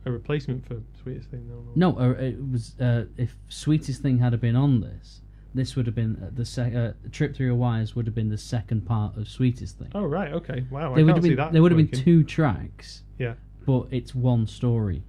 [0.06, 1.46] a replacement for Sweetest Thing?
[1.74, 5.20] No, No, uh, it was uh, if Sweetest Thing had been on this,
[5.54, 8.28] this would have been uh, the sec- uh, Trip Through Your Wires would have been
[8.28, 9.88] the second part of Sweetest Thing.
[9.94, 10.80] Oh right, okay, wow.
[10.80, 11.52] there I would can't have see been that.
[11.52, 13.34] there would have been two tracks, Yeah.
[13.66, 15.02] but it's one story.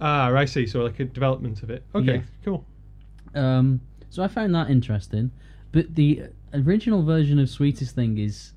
[0.00, 0.66] Ah, I see.
[0.66, 1.84] So like a development of it.
[1.94, 2.22] Okay, Yeah.
[2.44, 2.64] cool.
[3.34, 5.30] Um, so I found that interesting,
[5.72, 6.22] but the
[6.54, 8.52] original version of Sweetest Thing is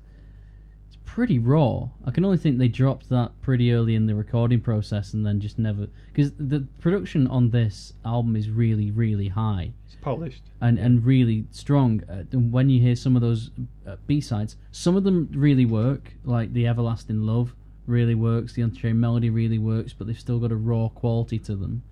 [1.14, 1.88] pretty raw.
[2.04, 5.38] I can only think they dropped that pretty early in the recording process and then
[5.38, 10.42] just never because the production on this album is really really high It's polished.
[10.60, 12.02] and and really strong.
[12.10, 13.52] Uh, and when you hear some of those
[13.86, 17.54] uh, B sides, some of them really work, like the Everlasting Love
[17.86, 21.54] really works, the Unchained Melody really works, but they've still got a raw quality to
[21.54, 21.82] them.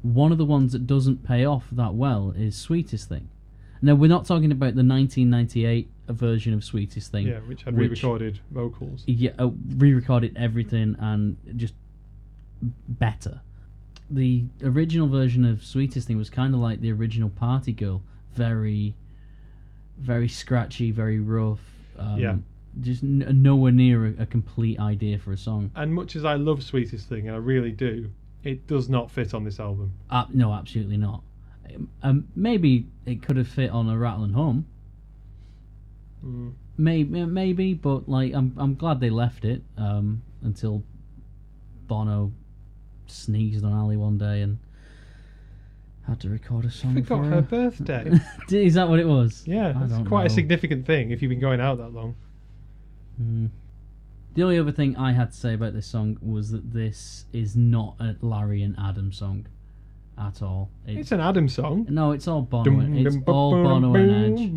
[0.00, 3.28] One of the ones that doesn't pay off that well is Sweetest Thing.
[3.82, 7.26] Now we're not talking about the 1998 version of Sweetest Thing.
[7.28, 9.04] Yeah, which had Which- re-recorded vocals.
[9.06, 11.74] Yeah, uh, re-recorded everything and just
[12.88, 13.40] better.
[14.10, 18.02] The original version of Sweetest Thing was kind of like the original Party Girl,
[18.34, 18.94] very,
[19.98, 21.60] very scratchy, very rough.
[21.98, 22.36] Um, Yeah.
[22.80, 25.70] Just n- nowhere near a, a complete idea for a song.
[25.74, 28.10] And much as I love Sweetest Thing, and I really do,
[28.44, 29.92] it does not fit on this album.
[30.08, 31.22] Uh, no, absolutely not.
[32.02, 34.66] Um, maybe it could have fit on a Rattle and Hum.
[36.24, 36.52] Mm.
[36.76, 40.82] Maybe, maybe, but like I'm, I'm glad they left it um, until
[41.86, 42.32] Bono
[43.06, 44.58] sneezed on Ali one day and
[46.06, 48.20] had to record a song Forgot for her birthday.
[48.50, 49.44] Is that what it was?
[49.46, 52.14] yeah, that's quite a significant thing if you've been going out that long.
[53.20, 53.50] Mm.
[54.34, 57.56] The only other thing I had to say about this song was that this is
[57.56, 59.46] not a Larry and Adam song
[60.20, 60.70] at all.
[60.86, 61.86] It's, It's an Adam song.
[61.88, 62.80] no, it's all Bono.
[62.94, 64.52] It's all Bono and Edge.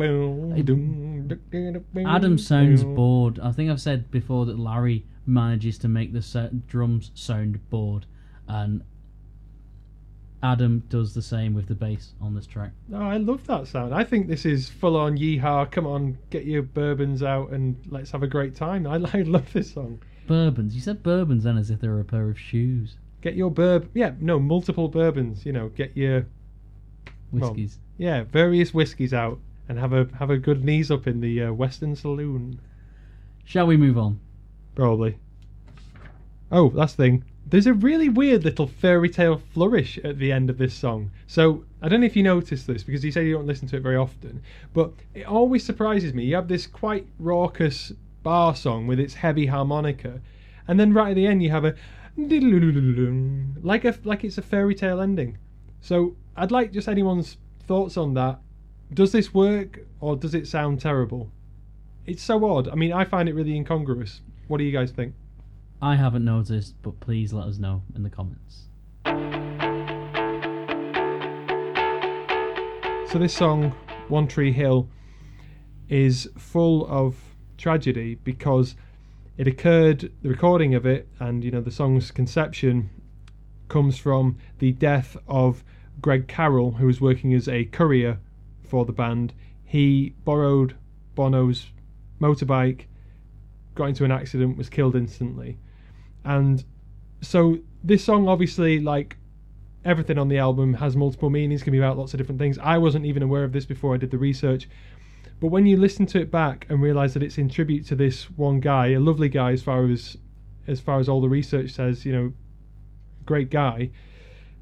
[2.06, 3.40] Adam sounds bored.
[3.40, 8.06] I think I've said before that Larry manages to make the sa- drums sound bored,
[8.46, 8.82] and
[10.42, 12.72] Adam does the same with the bass on this track.
[12.92, 13.94] Oh, I love that sound.
[13.94, 15.70] I think this is full on yeehaw.
[15.70, 18.86] Come on, get your bourbons out and let's have a great time.
[18.86, 20.02] I, I love this song.
[20.26, 20.74] Bourbons.
[20.74, 22.96] You said bourbons then as if they were a pair of shoes.
[23.24, 23.88] Get your burb.
[23.94, 25.46] Yeah, no, multiple bourbons.
[25.46, 26.26] You know, get your
[27.32, 27.78] Well, Whiskies.
[27.96, 31.52] yeah various whiskies out and have a have a good knees up in the uh,
[31.54, 32.60] Western Saloon.
[33.42, 34.20] Shall we move on?
[34.74, 35.16] Probably.
[36.52, 37.24] Oh, last thing.
[37.46, 41.10] There's a really weird little fairy tale flourish at the end of this song.
[41.26, 43.76] So I don't know if you noticed this because you say you don't listen to
[43.76, 44.42] it very often,
[44.74, 46.24] but it always surprises me.
[46.24, 47.90] You have this quite raucous
[48.22, 50.20] bar song with its heavy harmonica,
[50.68, 51.74] and then right at the end you have a
[52.16, 55.38] like a like it's a fairy tale ending.
[55.80, 58.40] So I'd like just anyone's thoughts on that.
[58.92, 61.30] Does this work or does it sound terrible?
[62.06, 62.68] It's so odd.
[62.68, 64.20] I mean, I find it really incongruous.
[64.46, 65.14] What do you guys think?
[65.80, 68.68] I haven't noticed, but please let us know in the comments.
[73.10, 73.74] So this song,
[74.08, 74.88] One Tree Hill,
[75.88, 77.16] is full of
[77.56, 78.76] tragedy because
[79.36, 80.12] it occurred.
[80.22, 82.90] The recording of it and you know the song's conception
[83.68, 85.64] comes from the death of
[86.00, 88.18] Greg Carroll, who was working as a courier
[88.62, 89.32] for the band.
[89.64, 90.76] He borrowed
[91.14, 91.66] Bono's
[92.20, 92.86] motorbike,
[93.74, 95.58] got into an accident, was killed instantly,
[96.24, 96.64] and
[97.20, 99.16] so this song obviously like
[99.84, 102.58] everything on the album has multiple meanings, can be about lots of different things.
[102.58, 104.68] I wasn't even aware of this before I did the research.
[105.44, 108.30] But when you listen to it back and realize that it's in tribute to this
[108.30, 110.16] one guy, a lovely guy as far as
[110.66, 112.32] as far as all the research says, you know,
[113.26, 113.90] great guy,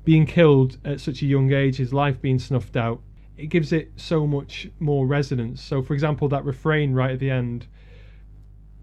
[0.02, 3.00] being killed at such a young age, his life being snuffed out,
[3.36, 5.62] it gives it so much more resonance.
[5.62, 7.68] So for example, that refrain right at the end,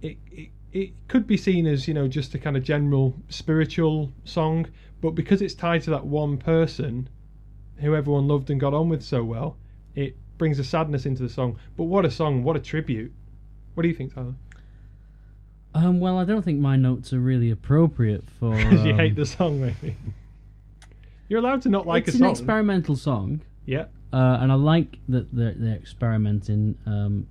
[0.02, 4.14] it, it it could be seen as you know just a kind of general spiritual
[4.24, 4.68] song,
[5.02, 7.10] but because it's tied to that one person
[7.80, 9.58] who everyone loved and got on with so well,
[9.96, 11.60] it brings a sadness into the song.
[11.78, 12.44] But what a song!
[12.44, 13.14] What a tribute!
[13.76, 14.34] What do you think, Tyler?
[15.76, 18.56] Um, well, I don't think my notes are really appropriate for.
[18.56, 19.96] Because you um, hate the song, maybe.
[21.28, 22.32] You're allowed to not like it's a an song.
[22.32, 26.76] experimental song, yeah, uh, and I like that they're, they're experimenting.
[26.88, 27.28] Um,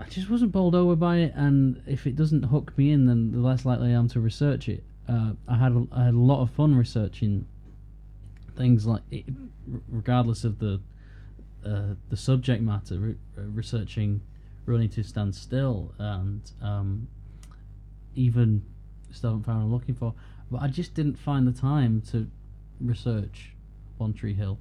[0.00, 3.30] I just wasn't bowled over by it, and if it doesn't hook me in, then
[3.30, 4.82] the less likely I am to research it.
[5.08, 7.46] Uh, I had a, I had a lot of fun researching
[8.56, 9.24] things like, it,
[9.88, 10.80] regardless of the
[11.64, 14.20] uh, the subject matter, re- uh, researching
[14.66, 17.08] running to stand still and um,
[18.14, 18.62] even
[19.10, 20.14] still haven't found what I'm looking for.
[20.50, 22.28] But I just didn't find the time to
[22.80, 23.54] research
[23.98, 24.58] One Tree Hill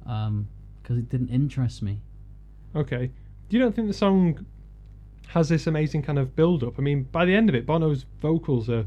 [0.00, 2.00] because it didn't interest me.
[2.74, 3.10] okay.
[3.50, 4.44] You don't think the song
[5.28, 6.74] has this amazing kind of build up?
[6.78, 8.84] I mean, by the end of it, Bono's vocals are.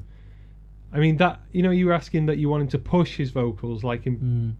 [0.93, 3.83] I mean that you know you were asking that you wanted to push his vocals
[3.83, 4.53] like in Mm.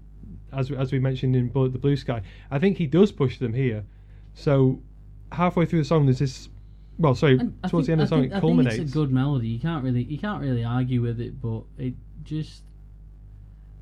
[0.54, 2.22] As as we mentioned in Bullet the Blue Sky.
[2.49, 3.84] I think he does push them here.
[4.34, 4.82] So
[5.32, 6.49] halfway through the song, there's this.
[6.99, 8.78] Well, sorry, And towards think- the end of the song, think- it culminates.
[8.78, 9.47] it's a good melody.
[9.47, 11.93] You can't really you can't really argue with it, but it
[12.24, 12.64] just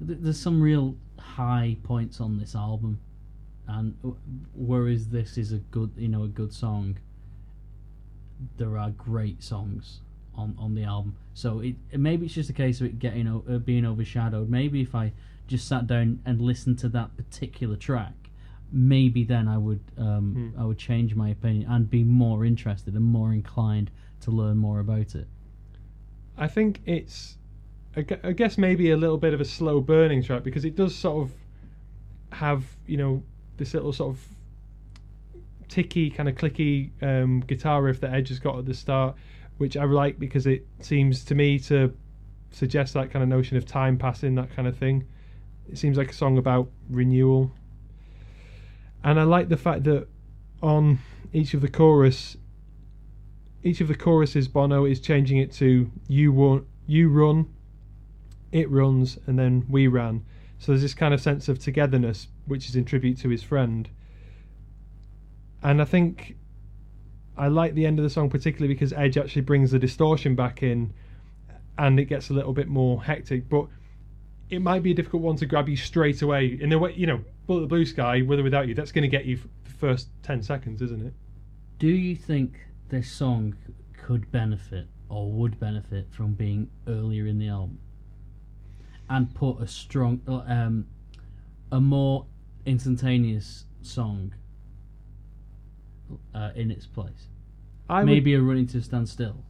[0.05, 2.99] th- there's some real high points on this album,
[3.67, 3.95] and
[4.55, 6.97] whereas this is a good you know a good song,
[8.57, 9.99] there are great songs
[10.35, 11.15] on on the album.
[11.33, 14.49] So it maybe it's just a case of it getting uh, being overshadowed.
[14.49, 15.11] Maybe if I
[15.49, 18.13] just sat down and listened to that particular track,
[18.71, 20.61] maybe then I would um, Hmm.
[20.61, 23.91] I would change my opinion and be more interested and more inclined
[24.21, 25.27] to learn more about it.
[26.37, 27.37] I think it's,
[27.97, 30.95] I I guess maybe a little bit of a slow burning track because it does
[30.95, 31.31] sort of
[32.31, 33.23] have you know
[33.57, 34.23] this little sort of
[35.67, 39.15] ticky kind of clicky um, guitar riff that Edge has got at the start,
[39.57, 41.93] which I like because it seems to me to
[42.51, 45.05] suggest that kind of notion of time passing, that kind of thing.
[45.71, 47.51] It seems like a song about renewal,
[49.03, 50.07] and I like the fact that
[50.61, 50.99] on
[51.31, 52.35] each of the chorus
[53.63, 57.47] each of the choruses Bono is changing it to you run, you run,
[58.51, 60.25] it runs, and then we ran.
[60.59, 63.89] So there's this kind of sense of togetherness, which is in tribute to his friend.
[65.61, 66.37] And I think
[67.37, 70.63] I like the end of the song particularly because Edge actually brings the distortion back
[70.63, 70.93] in,
[71.77, 73.49] and it gets a little bit more hectic.
[73.49, 73.67] But
[74.49, 76.57] it might be a difficult one to grab you straight away.
[76.59, 79.03] In the way, you know, Bullet the Blue Sky, with or without you, that's going
[79.03, 81.13] to get you the first ten seconds, isn't it?
[81.77, 83.55] Do you think this song
[83.97, 87.79] could benefit or would benefit from being earlier in the album
[89.09, 90.85] and put a strong, um,
[91.71, 92.25] a more
[92.65, 94.33] instantaneous song
[96.33, 97.27] uh, in its place?
[97.89, 99.43] I would- Maybe a running to stand still,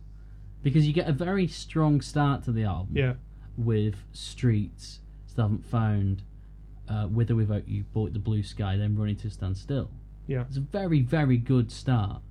[0.63, 2.95] because you get a very strong start to the album.
[2.95, 3.13] yeah.
[3.59, 6.23] With Streets, Still Haven't Found,
[6.87, 9.89] uh, With or Without You, Bullet the Blue Sky, then Running to Stand Still.
[10.27, 10.45] Yeah.
[10.47, 12.21] It's a very, very good start.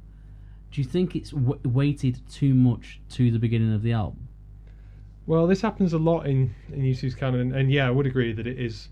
[0.70, 4.28] Do you think it's w- weighted too much to the beginning of the album?
[5.26, 8.46] Well, this happens a lot in in U2's canon, and yeah, I would agree that
[8.46, 8.88] it is.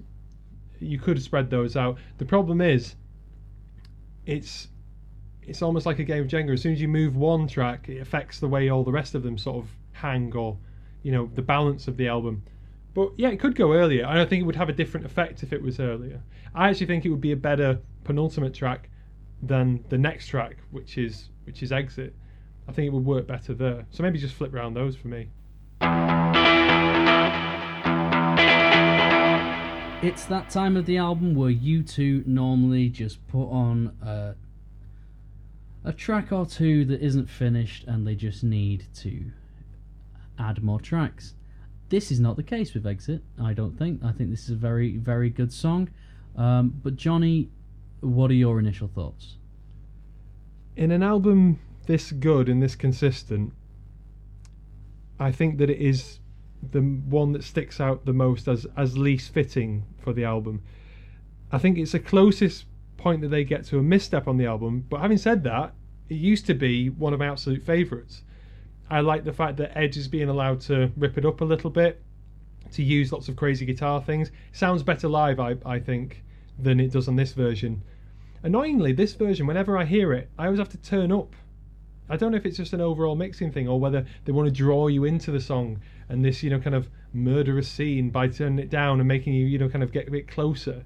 [0.80, 1.96] You could spread those out.
[2.18, 2.96] The problem is,
[4.26, 4.68] it's
[5.42, 6.52] it's almost like a game of Jenga.
[6.52, 9.22] As soon as you move one track, it affects the way all the rest of
[9.22, 10.58] them sort of hang, or
[11.06, 12.42] you know, the balance of the album.
[12.92, 14.04] But yeah, it could go earlier.
[14.06, 16.20] and I think it would have a different effect if it was earlier.
[16.52, 18.90] I actually think it would be a better penultimate track
[19.40, 22.12] than the next track, which is which is Exit.
[22.66, 23.86] I think it would work better there.
[23.90, 25.28] So maybe just flip around those for me.
[30.02, 34.34] It's that time of the album where U2 normally just put on a,
[35.84, 39.30] a track or two that isn't finished and they just need to
[40.38, 41.34] add more tracks.
[41.88, 44.02] This is not the case with Exit, I don't think.
[44.04, 45.88] I think this is a very, very good song.
[46.36, 47.50] Um, but, Jonny,
[48.00, 49.36] what are your initial thoughts?
[50.76, 53.52] In an album this good and this consistent,
[55.18, 56.18] I think that it is
[56.72, 60.62] the one that sticks out the most as as least fitting for the album.
[61.52, 62.64] I think it's the closest
[62.96, 64.84] point that they get to a misstep on the album.
[64.88, 65.74] But having said that,
[66.08, 68.22] it used to be one of my absolute favourites.
[68.88, 71.70] I like the fact that Edge is being allowed to rip it up a little
[71.70, 72.02] bit,
[72.72, 74.30] to use lots of crazy guitar things.
[74.52, 76.22] sounds better live, I, I think,
[76.58, 77.82] than it does on this version.
[78.42, 81.34] Annoyingly, this version, whenever I hear it, I always have to turn up.
[82.08, 84.52] I don't know if it's just an overall mixing thing or whether they want to
[84.52, 88.60] draw you into the song and this, you know, kind of murderous scene by turning
[88.60, 90.84] it down and making you, you know, kind of get a bit closer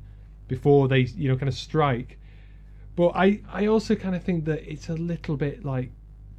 [0.48, 2.18] before they, you know, kind of strike.
[2.96, 5.90] But I, I also kind of think that it's a little bit like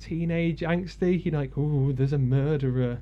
[0.02, 1.24] teenage angsty.
[1.24, 3.00] You know, like, oh, there's a murderer.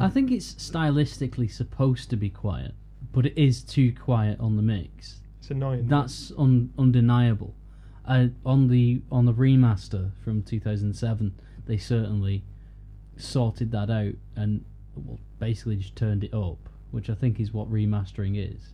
[0.00, 2.74] I think it's stylistically supposed to be quiet,
[3.12, 5.16] but it is too quiet on the mix.
[5.40, 5.88] It's annoying.
[5.88, 7.54] That's un- undeniable.
[8.06, 11.34] Uh, on the on the remaster from 2007,
[11.66, 12.44] they certainly
[13.16, 14.64] sorted that out and
[14.94, 16.58] well, basically just turned it up,
[16.92, 18.72] which I think is what remastering is.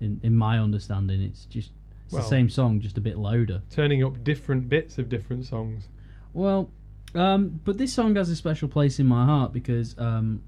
[0.00, 1.72] In in my understanding, it's just
[2.06, 3.62] it's Well- the same song, just a bit louder.
[3.70, 5.88] turning up different bits of different songs.
[6.32, 6.70] Well,
[7.14, 10.42] um, but this song has a special place in my heart because um,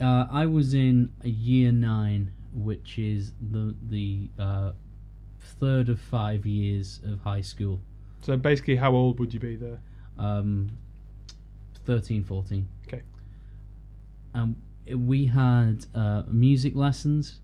[0.00, 4.72] uh, I was in a year nine, which is the the uh,
[5.40, 7.80] third of five years of high school.
[8.20, 9.80] So basically, how old would you be there?
[10.18, 10.70] Um,
[11.84, 12.68] 13, 14.
[12.86, 13.02] Okay.
[14.34, 14.54] And
[14.94, 17.40] we had uh, music lessons,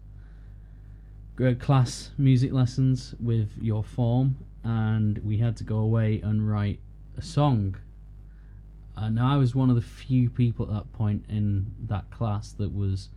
[1.60, 6.80] class music lessons with your form, and we had to go away and write
[7.16, 7.76] a song.
[8.96, 12.74] And I was one of the few people at that point in that class that
[12.74, 13.10] was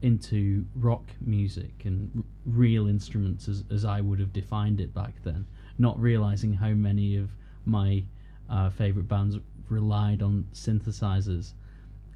[0.00, 5.46] into rock music and real instruments as, as I would have defined it back then,
[5.76, 7.28] not realizing how many of
[7.66, 8.04] my
[8.48, 9.36] uh, favorite bands
[9.68, 11.52] relied on synthesizers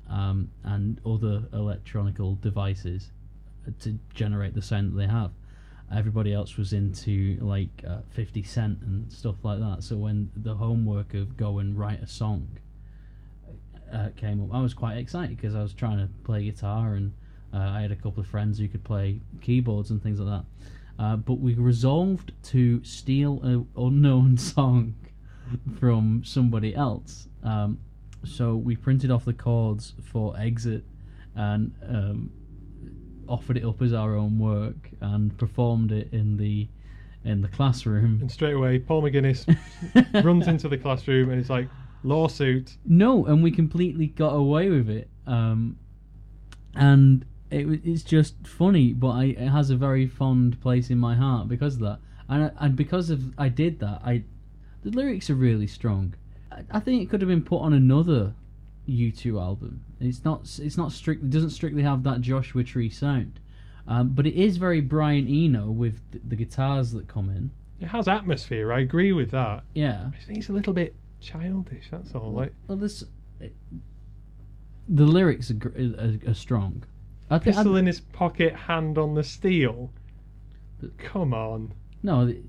[0.09, 3.11] um, and other electronical devices
[3.81, 5.31] to generate the sound that they have.
[5.95, 9.83] Everybody else was into like uh, 50 Cent and stuff like that.
[9.83, 12.49] So when the homework of go and write a song
[13.93, 17.13] uh, came up, I was quite excited because I was trying to play guitar and
[17.53, 21.03] uh, I had a couple of friends who could play keyboards and things like that.
[21.03, 24.95] Uh, but we resolved to steal an unknown song
[25.79, 27.29] from somebody else.
[27.43, 27.79] Um,
[28.25, 30.85] so we printed off the chords for Exit
[31.35, 32.31] and um,
[33.29, 36.69] offered it up as our own work and performed it in the
[37.25, 38.19] in the classroom.
[38.21, 39.47] And straight away, Paul McGuinness
[40.25, 41.69] runs into the classroom and it's like
[42.03, 42.77] lawsuit.
[42.85, 45.09] No, and we completely got away with it.
[45.27, 45.77] Um,
[46.75, 51.15] and it, it's just funny, but I, it has a very fond place in my
[51.15, 51.99] heart because of that.
[52.29, 54.25] And I- and because of I did that, I
[54.83, 56.15] the lyrics are really strong.
[56.51, 58.35] I, I think it could have been put on another
[58.89, 59.85] U2 album.
[60.01, 61.23] It's not it's not strict.
[61.23, 63.41] It doesn't strictly have that Joshua Tree sound,
[63.87, 67.51] um, but it is very Brian Eno with the, the guitars that come in.
[67.81, 68.73] It has atmosphere.
[68.73, 69.65] I agree with that.
[69.75, 70.11] Yeah.
[70.15, 71.89] I think it's a little bit childish.
[71.91, 72.33] That's all.
[72.33, 73.05] Like Well, this
[74.89, 76.85] the lyrics are, are, are strong.
[77.31, 79.91] I think pistol in his pocket, hand on the steel.
[80.99, 81.73] Come on.
[82.03, 82.27] no.
[82.27, 82.43] the-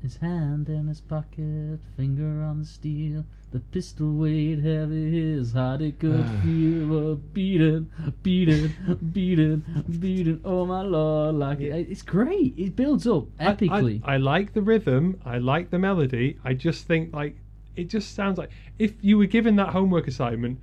[0.00, 3.24] His hand in his pocket, finger on the steel.
[3.54, 7.88] The pistol weighed heavy, his heart it could feel a beating,
[8.24, 8.72] beating,
[9.12, 9.62] beating,
[10.00, 10.40] beating.
[10.44, 11.36] Oh my lord!
[11.36, 12.54] Like it, it's great.
[12.56, 14.02] It builds up I- I- epically.
[14.04, 15.20] I, like the rhythm.
[15.24, 16.36] I like the melody.
[16.42, 17.36] I just think like
[17.76, 18.50] it just sounds like
[18.80, 20.58] if you were given that homework assignment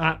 [0.00, 0.20] at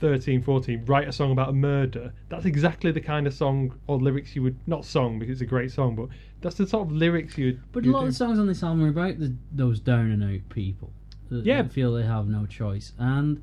[0.00, 2.12] 13, 14, write a song about a murder.
[2.28, 5.46] That's exactly the kind of song or lyrics you would not song because it's a
[5.46, 6.08] great song, but
[6.42, 7.62] that's the sort of lyrics you'd.
[7.72, 8.06] But a lot do.
[8.08, 10.92] of the songs on this album are about the, those down and out people
[11.38, 11.62] that, Yeah.
[11.62, 12.92] that feel they have no choice.
[12.98, 13.42] And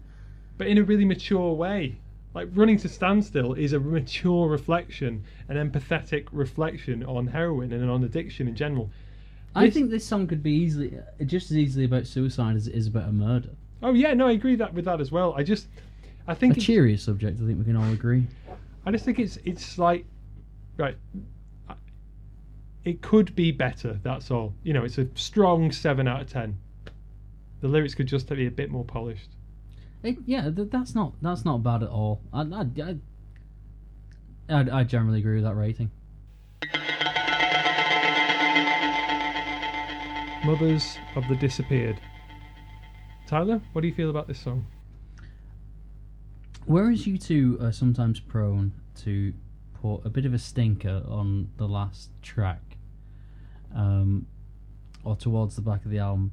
[0.57, 1.97] but in a really mature way.
[2.35, 8.03] Like running to standstill is a mature reflection, an empathetic reflection on heroin and on
[8.03, 8.91] addiction in general.
[9.55, 12.67] I This- think this song could be easily, uh, just as easily about suicide as
[12.67, 13.49] it is about a murder.
[13.81, 15.33] Oh yeah, no, I agree that with that as well.
[15.35, 15.67] I just,
[16.27, 18.27] I think it's- a cheerier subject, I think we can all agree.
[18.85, 20.05] I just think it's it's like
[20.77, 20.95] right.
[22.85, 23.99] It could be better.
[24.03, 24.53] That's all.
[24.63, 26.57] You know, it's a strong seven out of ten.
[27.61, 29.29] The lyrics could just be a bit more polished.
[30.01, 32.21] It, yeah, th- that's not that's not bad at all.
[32.31, 32.95] I, I, I,
[34.49, 35.91] I, I generally agree with that rating.
[40.45, 41.99] Mothers of the Disappeared.
[43.27, 44.65] Tyler, what do you feel about this song?
[46.65, 49.33] Whereas U2 are sometimes prone to
[49.81, 52.77] put a bit of a stinker on the last track,
[53.75, 54.27] um,
[55.03, 56.31] or towards the back of the album,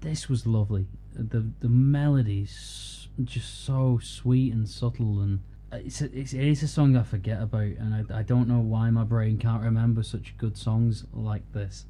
[0.00, 0.86] this was lovely.
[1.14, 5.40] The the melodies just so sweet and subtle, and
[5.72, 8.60] it's a, it's, it is a song I forget about, and I, I don't know
[8.60, 11.86] why my brain can't remember such good songs like this.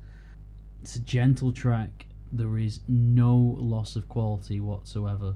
[0.82, 2.07] It's a gentle track.
[2.32, 5.34] There is no loss of quality whatsoever.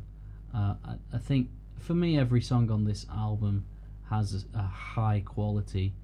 [0.55, 1.49] Uh, I, I think
[1.79, 3.65] for me, every song on this album
[4.09, 5.95] has a, a high quality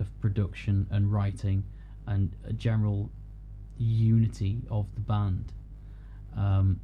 [0.00, 1.64] of production and writing
[2.06, 3.10] and a general
[3.78, 5.52] unity of the band.
[6.36, 6.80] Um,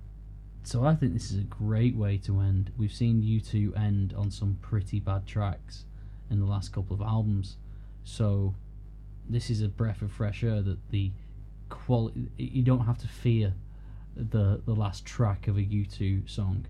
[0.63, 2.73] so I think this is a great way to end.
[2.77, 5.85] We've seen U2 end on some pretty bad tracks
[6.31, 7.57] in the last couple of albums,
[8.05, 8.55] so
[9.29, 11.11] this is a breath of fresh air that the
[11.69, 13.55] quality you don't have to fear
[14.17, 16.67] the the last track of a U2 song.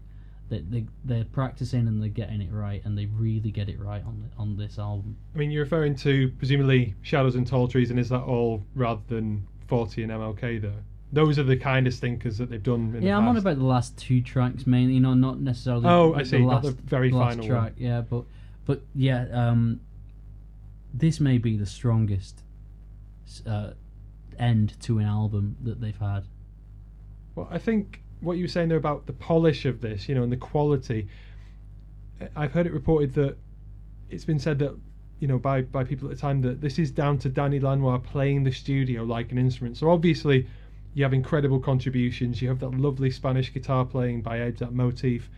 [0.49, 4.05] They, they they're practicing and they're getting it right, and they really get it right
[4.05, 5.17] on the, on this album.
[5.35, 9.03] I mean, you're referring to presumably Shadows and Tall Trees, and is that all rather
[9.09, 10.73] than 40 and MLK though?
[11.13, 12.95] Those are the kind of stinkers that they've done.
[12.95, 14.95] In Yeah, the I'm on about the last two tracks mainly.
[14.95, 15.87] You know, not necessarily.
[15.87, 17.63] Oh, I the see, not Last, the very last final track.
[17.63, 17.75] one.
[17.77, 18.25] Yeah, but
[18.65, 19.81] but yeah, um,
[20.95, 22.43] this may be the strongest
[23.47, 23.71] uh,
[24.39, 26.25] end to an album that they've had.
[27.35, 30.23] Well, I think what you were saying there about the polish of this, you know,
[30.23, 31.09] and the quality.
[32.37, 33.37] I've heard it reported that
[34.11, 34.77] it's been said that,
[35.21, 37.99] you know, by by people at the time that this is down to Danny Lanois
[37.99, 39.77] playing the studio like an instrument.
[39.77, 40.47] So obviously,
[40.95, 42.43] you have incredible contributions.
[42.43, 45.31] You have that lovely Spanish guitar playing by Ed, that motif.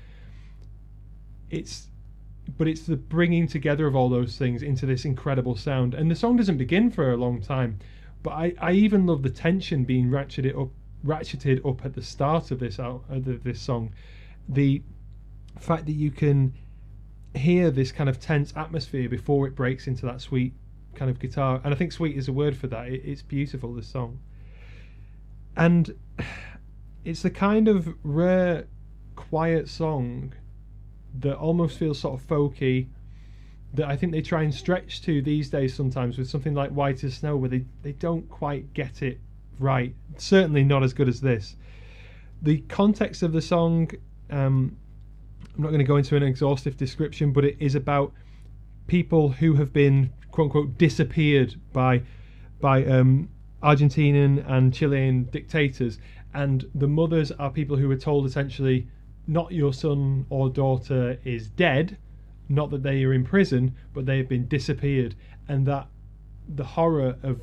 [1.50, 1.88] It's,
[2.56, 5.94] but it's the bringing together of all those things into this incredible sound.
[5.94, 7.78] And the song doesn't begin for a long time,
[8.22, 10.70] but I, I even love the tension being ratcheted up
[11.04, 13.92] ratcheted up at the start of this out of this song
[14.48, 14.80] the
[15.58, 16.52] fact that you can
[17.34, 20.52] hear this kind of tense atmosphere before it breaks into that sweet
[20.94, 23.74] kind of guitar and i think sweet is a word for that it, it's beautiful
[23.74, 24.16] this song
[25.56, 25.94] and
[27.04, 28.66] it's the kind of rare
[29.16, 30.32] quiet song
[31.18, 32.86] that almost feels sort of folky
[33.74, 37.02] that I think they try and stretch to these days sometimes with something like White
[37.04, 39.18] as Snow, where they, they don't quite get it
[39.58, 39.94] right.
[40.18, 41.56] Certainly not as good as this.
[42.42, 43.90] The context of the song,
[44.30, 44.76] um,
[45.54, 48.12] I'm not going to go into an exhaustive description, but it is about
[48.86, 52.02] people who have been quote unquote disappeared by
[52.60, 53.28] by um,
[53.62, 55.98] Argentinian and Chilean dictators,
[56.34, 58.88] and the mothers are people who were told essentially,
[59.26, 61.96] not your son or daughter is dead,
[62.48, 65.14] not that they are in prison, but they have been disappeared,
[65.48, 65.86] and that
[66.48, 67.40] the horror of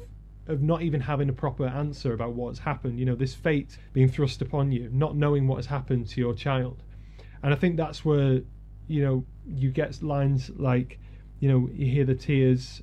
[0.49, 4.09] of not even having a proper answer about what's happened, you know, this fate being
[4.09, 6.81] thrust upon you, not knowing what has happened to your child.
[7.43, 8.41] And I think that's where,
[8.87, 10.99] you know, you get lines like,
[11.39, 12.81] you know, you hear the tears,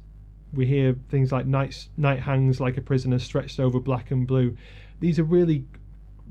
[0.53, 4.57] we hear things like night, night hangs like a prisoner stretched over black and blue.
[5.01, 5.65] These are really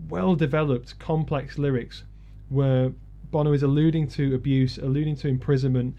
[0.09, 2.03] well developed, complex lyrics
[2.49, 2.91] where
[3.32, 5.95] Bono is alluding to abuse, alluding to imprisonment,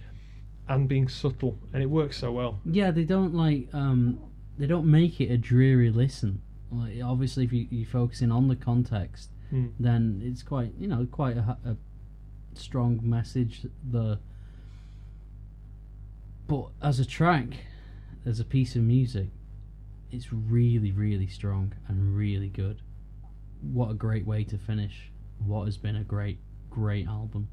[0.69, 2.59] and being subtle, and it works so well.
[2.65, 4.19] Yeah, they don't like um,
[4.59, 6.41] they don't make it a dreary listen.
[6.73, 9.67] Like, obviously, if you, you're focusing on the context, Hmm.
[9.79, 11.77] then it's quite you know quite a, a
[12.55, 13.63] strong message.
[13.93, 14.19] The
[16.49, 17.49] but as a track,
[18.27, 19.29] as a piece of music,
[20.11, 22.83] it's really really strong and really good.
[23.63, 26.39] What a great way to finish what has been a great
[26.69, 27.49] great album.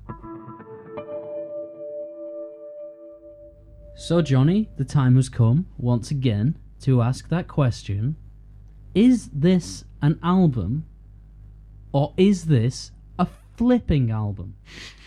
[3.95, 8.18] So Jonny, the time has come once again to ask that question.
[8.95, 10.86] Is this an album
[11.91, 14.56] or is this a flipping album?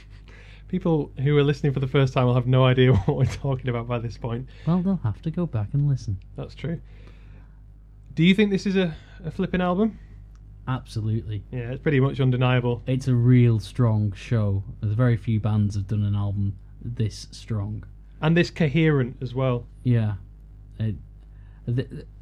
[0.69, 3.69] People who are listening for the first time will have no idea what we're talking
[3.69, 4.49] about by this point.
[4.67, 6.19] Well, they'll have to go back and listen.
[6.37, 6.81] That's true.
[8.15, 9.99] Do you think this is a, a flipping album?
[10.69, 11.45] Absolutely.
[11.53, 12.83] Yeah, it's pretty much undeniable.
[12.87, 14.65] It's a real strong show.
[14.81, 17.85] There's very few bands have done an album this strong.
[18.21, 19.67] And this coherent as well.
[19.85, 20.15] Yeah.
[20.79, 20.97] It,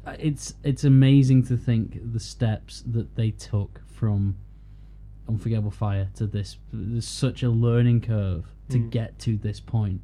[0.07, 4.37] it's it's amazing to think the steps that they took from
[5.27, 6.57] Unforgettable Fire to this.
[6.71, 8.89] There's such a learning curve to Mm.
[8.89, 10.01] get to this point,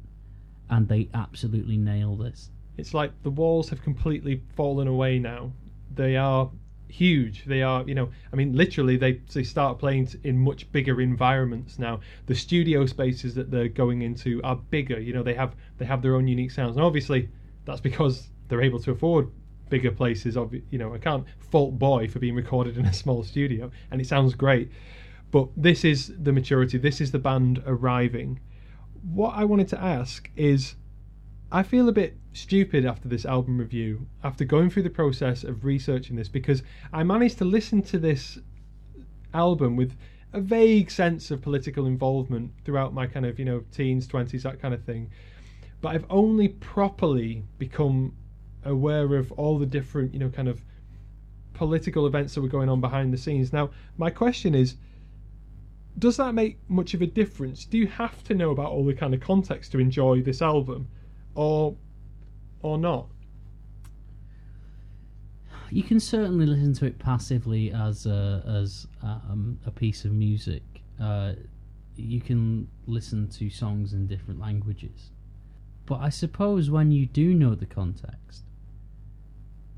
[0.70, 2.50] and they absolutely nail this.
[2.76, 5.52] It's like the walls have completely fallen away now.
[5.94, 6.50] They are
[6.88, 7.44] huge.
[7.44, 11.78] They are, you know, I mean, literally, they they start playing in much bigger environments
[11.78, 12.00] now.
[12.26, 15.00] The studio spaces that they're going into are bigger.
[15.00, 17.28] You know, they have they have their own unique sounds, and obviously,
[17.64, 19.28] that's because they're able to afford
[19.70, 20.36] bigger places.
[20.36, 24.00] Of you know, I can't fault Boy for being recorded in a small studio, and
[24.00, 24.70] it sounds great.
[25.32, 26.78] But this is the maturity.
[26.78, 28.38] This is the band arriving.
[29.02, 30.76] What I wanted to ask is,
[31.50, 35.64] I feel a bit stupid after this album review, after going through the process of
[35.64, 38.38] researching this, because I managed to listen to this
[39.34, 39.96] album with
[40.34, 44.60] a vague sense of political involvement throughout my kind of, you know, teens, 20s, that
[44.60, 45.10] kind of thing.
[45.80, 48.14] But I've only properly become
[48.64, 50.62] aware of all the different, you know, kind of
[51.54, 53.52] political events that were going on behind the scenes.
[53.52, 54.76] Now, my question is
[55.98, 57.64] does that make much of a difference?
[57.64, 60.88] Do you have to know about all the kind of context to enjoy this album?
[61.34, 61.76] Or
[62.62, 63.08] or not?
[65.70, 70.62] You can certainly listen to it passively as a, as um, a piece of music.
[71.00, 71.32] Uh,
[71.96, 75.10] you can listen to songs in different languages,
[75.86, 78.44] but I suppose when you do know the context,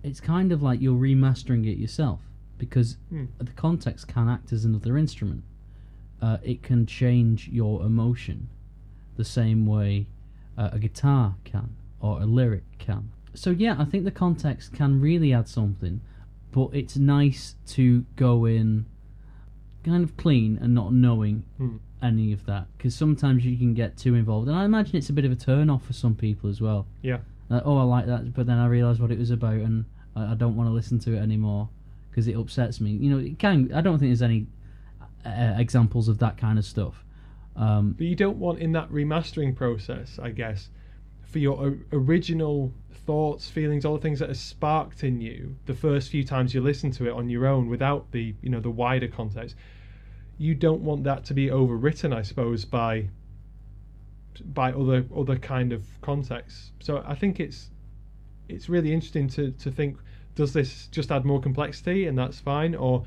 [0.02, 2.20] it's kind of like you're remastering it yourself
[2.58, 3.26] because Hmm.
[3.38, 5.44] the context can act as another instrument.
[6.24, 8.38] Uh, it can change your emotion
[9.20, 10.06] the same way
[10.56, 11.68] uh, a guitar can
[12.00, 13.02] or a lyric can.
[13.34, 16.00] So yeah, I think the context can really add something,
[16.56, 17.84] but it's nice to
[18.16, 18.86] go in
[19.84, 21.76] kind of clean and not knowing Hmm.
[22.02, 25.12] any of that because sometimes you can get too involved, and I imagine it's a
[25.18, 26.86] bit of a turn off for some people as well.
[27.02, 27.18] Yeah.
[27.50, 29.84] Like, oh, I like that, but then I realise what it was about, and
[30.16, 31.68] I, I don't want to listen to it anymore
[32.10, 32.90] because it upsets me.
[32.92, 33.56] You know, it can.
[33.74, 34.46] I don't think there's any
[35.24, 37.04] uh, examples of that kind of stuff.
[37.56, 40.70] Um, But you don't want in that remastering process, I guess,
[41.22, 42.72] for your original
[43.06, 46.60] thoughts, feelings, all the things that are sparked in you the first few times you
[46.60, 49.56] listen to it on your own without the you know the wider context.
[50.38, 53.08] You don't want that to be overwritten, I suppose, by
[54.44, 56.72] by other other kind of contexts.
[56.80, 57.70] So I think it's
[58.48, 59.98] it's really interesting to to think
[60.34, 63.04] does this just add more complexity and that's fine, or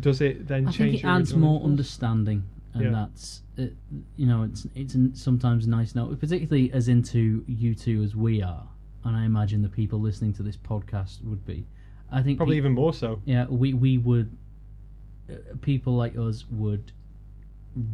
[0.00, 0.92] does it then I change?
[1.02, 2.44] think it adds more understanding,
[2.74, 2.90] and Yeah.
[2.90, 3.76] that's it,
[4.16, 8.68] you know it's it's n- sometimes nice now, particularly as into U2 as we are,
[9.04, 11.66] and I imagine the people listening to this podcast would be.
[12.10, 13.20] I think Probably pe- even more so.
[13.26, 14.30] yeah we we would
[15.30, 16.92] uh, people like us would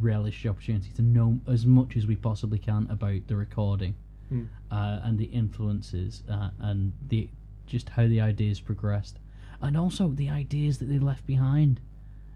[0.01, 3.95] relish the opportunity to know as much as we possibly can about the recording
[4.31, 4.45] Hmm.
[4.71, 7.29] uh, and the influences uh, and the
[7.67, 9.19] just how the ideas progressed
[9.61, 11.81] and also the ideas that they left behind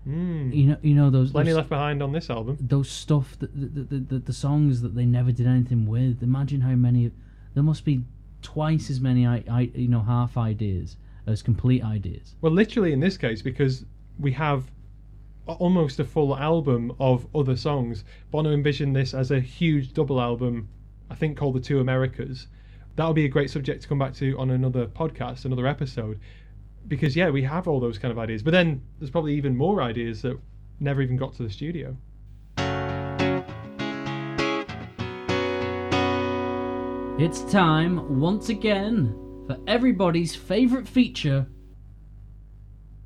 [0.09, 0.55] Mm.
[0.55, 2.57] you know you know those, Plenty those left behind on this album.
[2.61, 6.63] those stuff that the, the, the, the songs that they never did anything with imagine
[6.63, 7.11] how many
[7.55, 8.03] there must be
[8.41, 13.01] twice as many I, I you know half ideas as complete ideas Well, literally in
[13.01, 13.85] this case, because
[14.19, 14.65] we have
[15.47, 18.05] almost a full album of other songs.
[18.31, 20.69] Bono envisioned this as a huge double album,
[21.11, 22.49] I think called The Two Americas.
[22.97, 26.19] That'll be a great subject to come back to on another podcast, another episode.
[26.89, 28.43] Because, yeah, we have all those kind of ideas.
[28.43, 30.39] But then there's probably even more ideas that
[30.81, 31.97] never even got to the studio.
[37.19, 39.13] It's time, once again,
[39.47, 41.47] for everybody's favourite feature.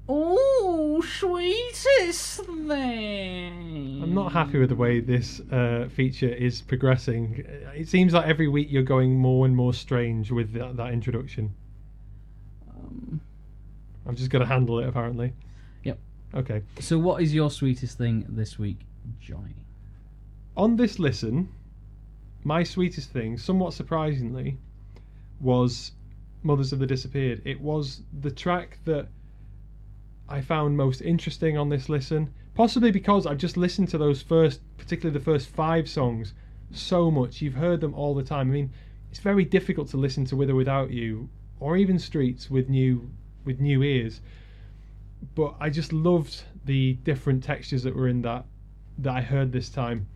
[0.09, 4.01] Oh, sweetest thing.
[4.03, 7.43] I'm not happy with the way this uh, feature is progressing.
[7.75, 11.55] It seems like every week you're going more and more strange with that, that introduction.
[12.69, 13.21] Um,
[14.07, 15.33] I'm just going to handle it, apparently.
[15.85, 15.99] Yep.
[16.35, 16.62] Okay.
[16.81, 18.81] so, what is your sweetest thing this week,
[19.20, 19.55] Jonny?
[20.57, 21.49] On this listen,
[22.45, 24.59] my sweetest thing, somewhat surprisingly,
[25.41, 25.93] was
[26.43, 27.43] Mothers of the Disappeared.
[27.45, 29.09] It was the track that
[30.29, 34.61] I found most interesting on this listen, possibly because I've just listened to those first,
[34.77, 36.35] particularly the first five songs,
[36.70, 37.41] so much.
[37.41, 38.51] You've heard them all the time.
[38.51, 38.73] I mean,
[39.11, 41.29] it's very difficult to listen to With or Without You,
[41.61, 43.11] or even Streets with new
[43.44, 44.20] with new ears.
[45.35, 48.44] But I just loved the different textures that were in that
[48.98, 50.06] that I heard this time.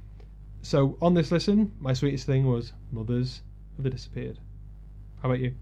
[0.62, 3.42] So on this listen, my sweetest thing was Mothers
[3.78, 4.38] of the Disappeared.
[5.22, 5.54] How about you?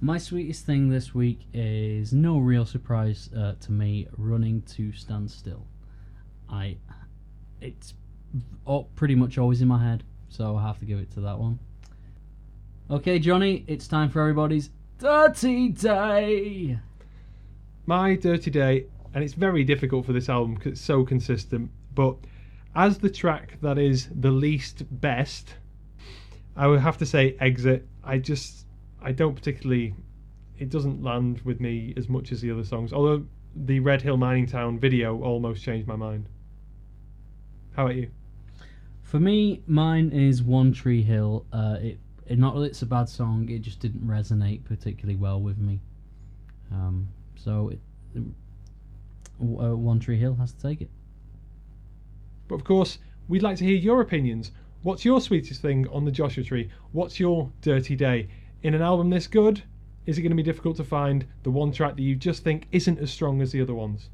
[0.00, 4.06] My sweetest thing this week is no real surprise uh, to me.
[4.16, 5.66] Running to stand still.
[6.48, 6.78] I,
[7.60, 7.94] it's
[8.64, 11.38] all, pretty much always in my head, so I have to give it to that
[11.38, 11.58] one.
[12.90, 14.70] Okay, Jonny, it's time for everybody's
[15.00, 16.78] dirty day.
[17.86, 22.16] My Dirty Day, and it's very difficult for this album because it's so consistent, but
[22.74, 25.54] as the track that is the least best,
[26.54, 27.88] I would have to say Exit.
[28.04, 28.66] I just,
[29.02, 29.94] I don't particularly,
[30.58, 32.92] it doesn't land with me as much as the other songs.
[32.92, 33.24] Although
[33.56, 36.28] the Red Hill Mining Town video almost changed my mind.
[37.72, 38.10] How about you?
[39.02, 41.46] For me, mine is One Tree Hill.
[41.52, 41.98] Uh, it, it
[42.38, 45.80] not that it's a bad song, it just didn't resonate particularly well with me.
[46.70, 47.80] Um, so it,
[49.40, 50.90] uh, One Tree Hill has to take it.
[52.46, 52.98] But of course,
[53.28, 54.52] we'd like to hear your opinions.
[54.82, 56.70] What's your sweetest thing on the Joshua Tree?
[56.92, 58.28] What's your dirty day?
[58.62, 59.62] In an album this good,
[60.06, 62.66] is it going to be difficult to find the one track that you just think
[62.72, 64.10] isn't as strong as the other ones?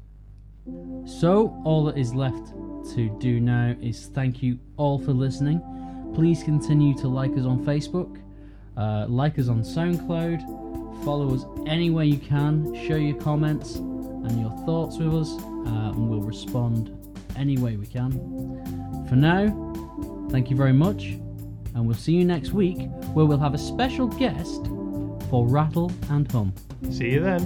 [1.05, 2.53] So, all that is left
[2.93, 5.61] to do now is thank you all for listening.
[6.17, 8.19] Please continue to like us on Facebook,
[8.75, 14.41] uh, like us on SoundCloud, follow us any way you can, share your comments and
[14.41, 16.89] your thoughts with us, uh, and we'll respond
[17.35, 18.13] any way we can.
[19.07, 19.45] For now,
[20.31, 21.03] thank you very much,
[21.75, 24.65] and we'll see you next week where we'll have a special guest
[25.29, 26.51] for Rattle and Hum.
[26.89, 27.43] See you then.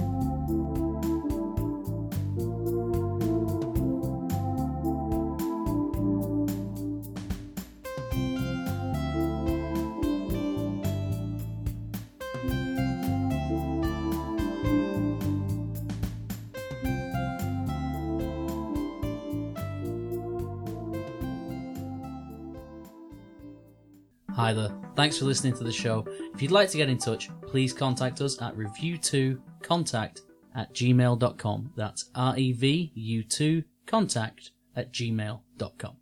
[24.52, 24.78] Hi there.
[24.96, 26.04] Thanks for listening to the show.
[26.34, 30.20] If you'd like to get in touch, please contact us at revu2contact
[30.54, 31.72] at gmail.com.
[31.74, 36.01] That's R E V U 2 contact at gmail.com.